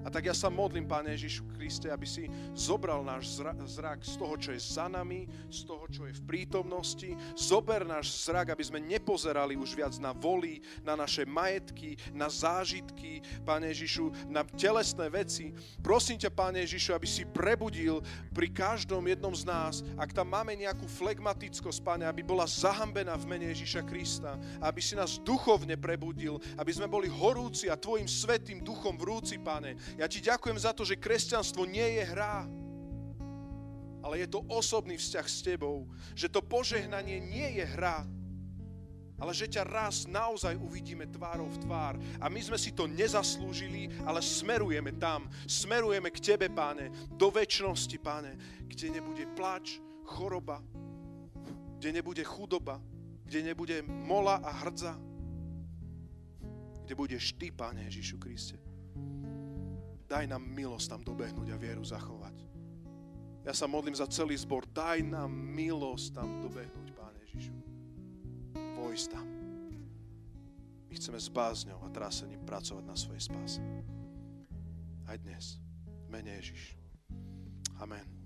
[0.09, 4.41] A tak ja sa modlím, Pane Ježišu Kriste, aby si zobral náš zrak z toho,
[4.41, 7.13] čo je za nami, z toho, čo je v prítomnosti.
[7.37, 13.21] Zober náš zrak, aby sme nepozerali už viac na voli, na naše majetky, na zážitky,
[13.45, 15.53] Pane Ježišu, na telesné veci.
[15.85, 18.01] Prosím ťa, Pane Ježišu, aby si prebudil
[18.33, 23.29] pri každom jednom z nás, ak tam máme nejakú flegmatickosť, Pane, aby bola zahambená v
[23.29, 28.65] mene Ježiša Krista, aby si nás duchovne prebudil, aby sme boli horúci a Tvojim svetým
[28.65, 29.98] duchom vrúci, Pane.
[29.99, 32.47] Ja ti ďakujem za to, že kresťanstvo nie je hra,
[33.99, 35.91] ale je to osobný vzťah s tebou.
[36.15, 38.07] Že to požehnanie nie je hra,
[39.19, 41.95] ale že ťa raz naozaj uvidíme tvárou v tvár.
[42.23, 45.27] A my sme si to nezaslúžili, ale smerujeme tam.
[45.51, 48.39] Smerujeme k Tebe, Páne, do väčšnosti, Páne,
[48.71, 50.63] kde nebude plač, choroba,
[51.83, 52.79] kde nebude chudoba,
[53.27, 54.95] kde nebude mola a hrdza,
[56.87, 58.68] kde budeš Ty, Páne Ježišu Kriste.
[60.09, 62.49] Daj nám milosť tam dobehnúť a vieru zachovať.
[63.45, 64.65] Ja sa modlím za celý zbor.
[64.73, 67.55] Daj nám milosť tam dobehnúť, Páne Ježišu.
[68.81, 69.27] Vojsť tam.
[70.89, 73.61] My chceme s bázňou a trásením pracovať na svojej spáse.
[75.05, 75.61] Aj dnes.
[76.09, 76.77] Mene Ježiš.
[77.77, 78.18] Amen.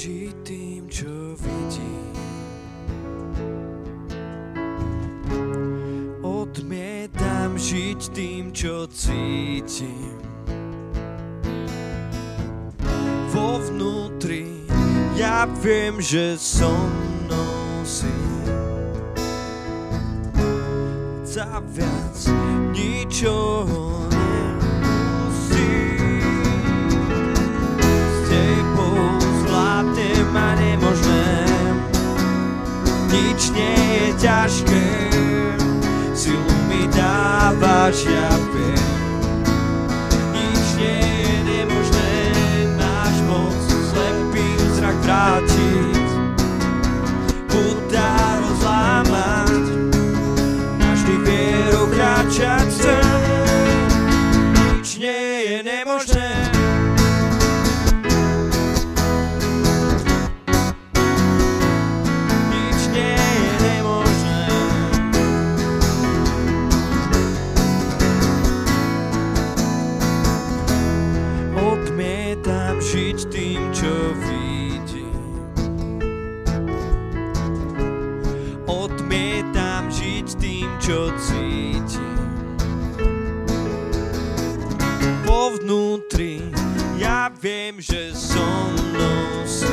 [0.00, 2.16] Žiť tým, čo vidím.
[6.24, 10.16] Odmietam žiť tým, čo cítim.
[13.28, 14.64] Vo vnútri
[15.20, 16.88] ja viem, že som
[17.28, 17.60] mnou.
[21.30, 22.18] Za viac
[22.74, 23.99] ničoho
[33.60, 34.86] nie je ťažké,
[36.16, 38.99] silu mi dávaš, ja viem.
[86.20, 86.44] Vnútri
[87.00, 89.72] ja viem, že som mnou si.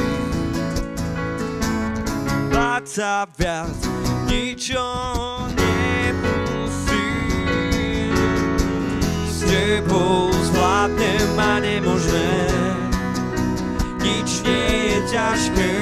[2.87, 3.77] Sa viac
[4.25, 4.81] ničo
[5.53, 6.95] nemusím.
[9.27, 12.47] S tebou zvládnem a nemožné,
[14.01, 15.75] nič nie je ťažké,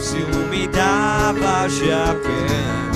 [0.00, 2.94] silu mi dávaš, ja viem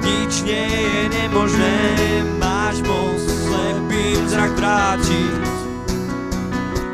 [0.00, 1.76] nič nie je nemožné,
[2.38, 3.29] máš moc
[4.00, 5.44] slepým zrak vrátiť,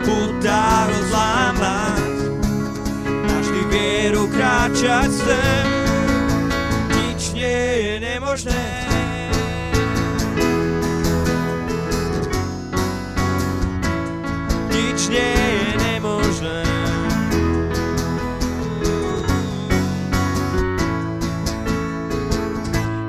[0.03, 2.19] putá rozlámať,
[3.07, 5.67] navždy vieru kráčať sem,
[6.99, 8.67] nič nie je nemožné.
[14.75, 16.59] Nič nie je nemožné.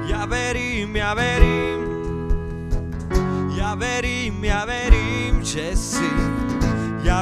[0.06, 1.12] ja verím, ja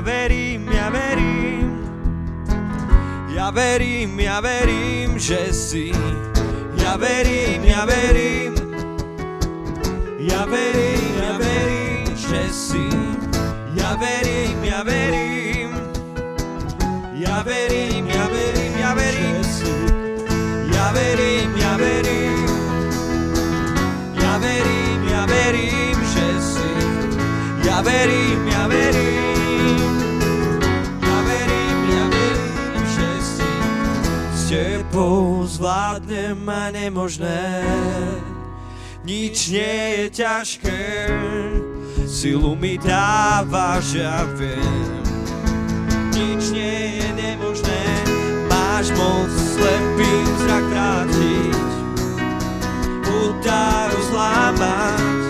[0.05, 1.81] verím, ja verím,
[3.33, 5.89] ja verím, ja verím, že si,
[6.77, 8.53] ja verím, ja verím,
[10.21, 12.85] ja verím, ja verím, že si,
[13.73, 15.73] ja verím, ja verím,
[17.17, 19.43] ja verím, ja verím, ja verím,
[20.69, 22.45] ja verím, ja verím,
[24.21, 26.69] ja verím, ja verím, že si.
[27.65, 29.04] Ja verím, ja verím.
[34.55, 37.63] Tebou zvládnem a nemožné.
[39.03, 40.83] Nič nie je ťažké.
[42.07, 45.03] Silu mi dávaš, ja viem.
[46.15, 47.83] Nič nie je nemožné.
[48.47, 51.65] Máš moc slepým zrak vrátiť
[53.45, 55.21] dá rozlámať.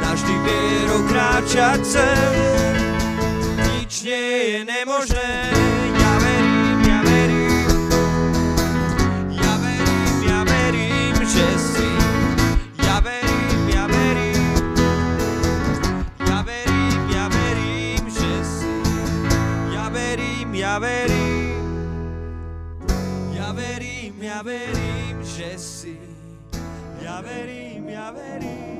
[0.00, 2.74] Navždy vierou kráčať sem,
[3.76, 5.79] nič nie je nemožné.
[20.80, 21.60] Verím,
[23.36, 26.00] ja verím, ja verím, že si.
[27.04, 28.79] Ja verím, ja verím.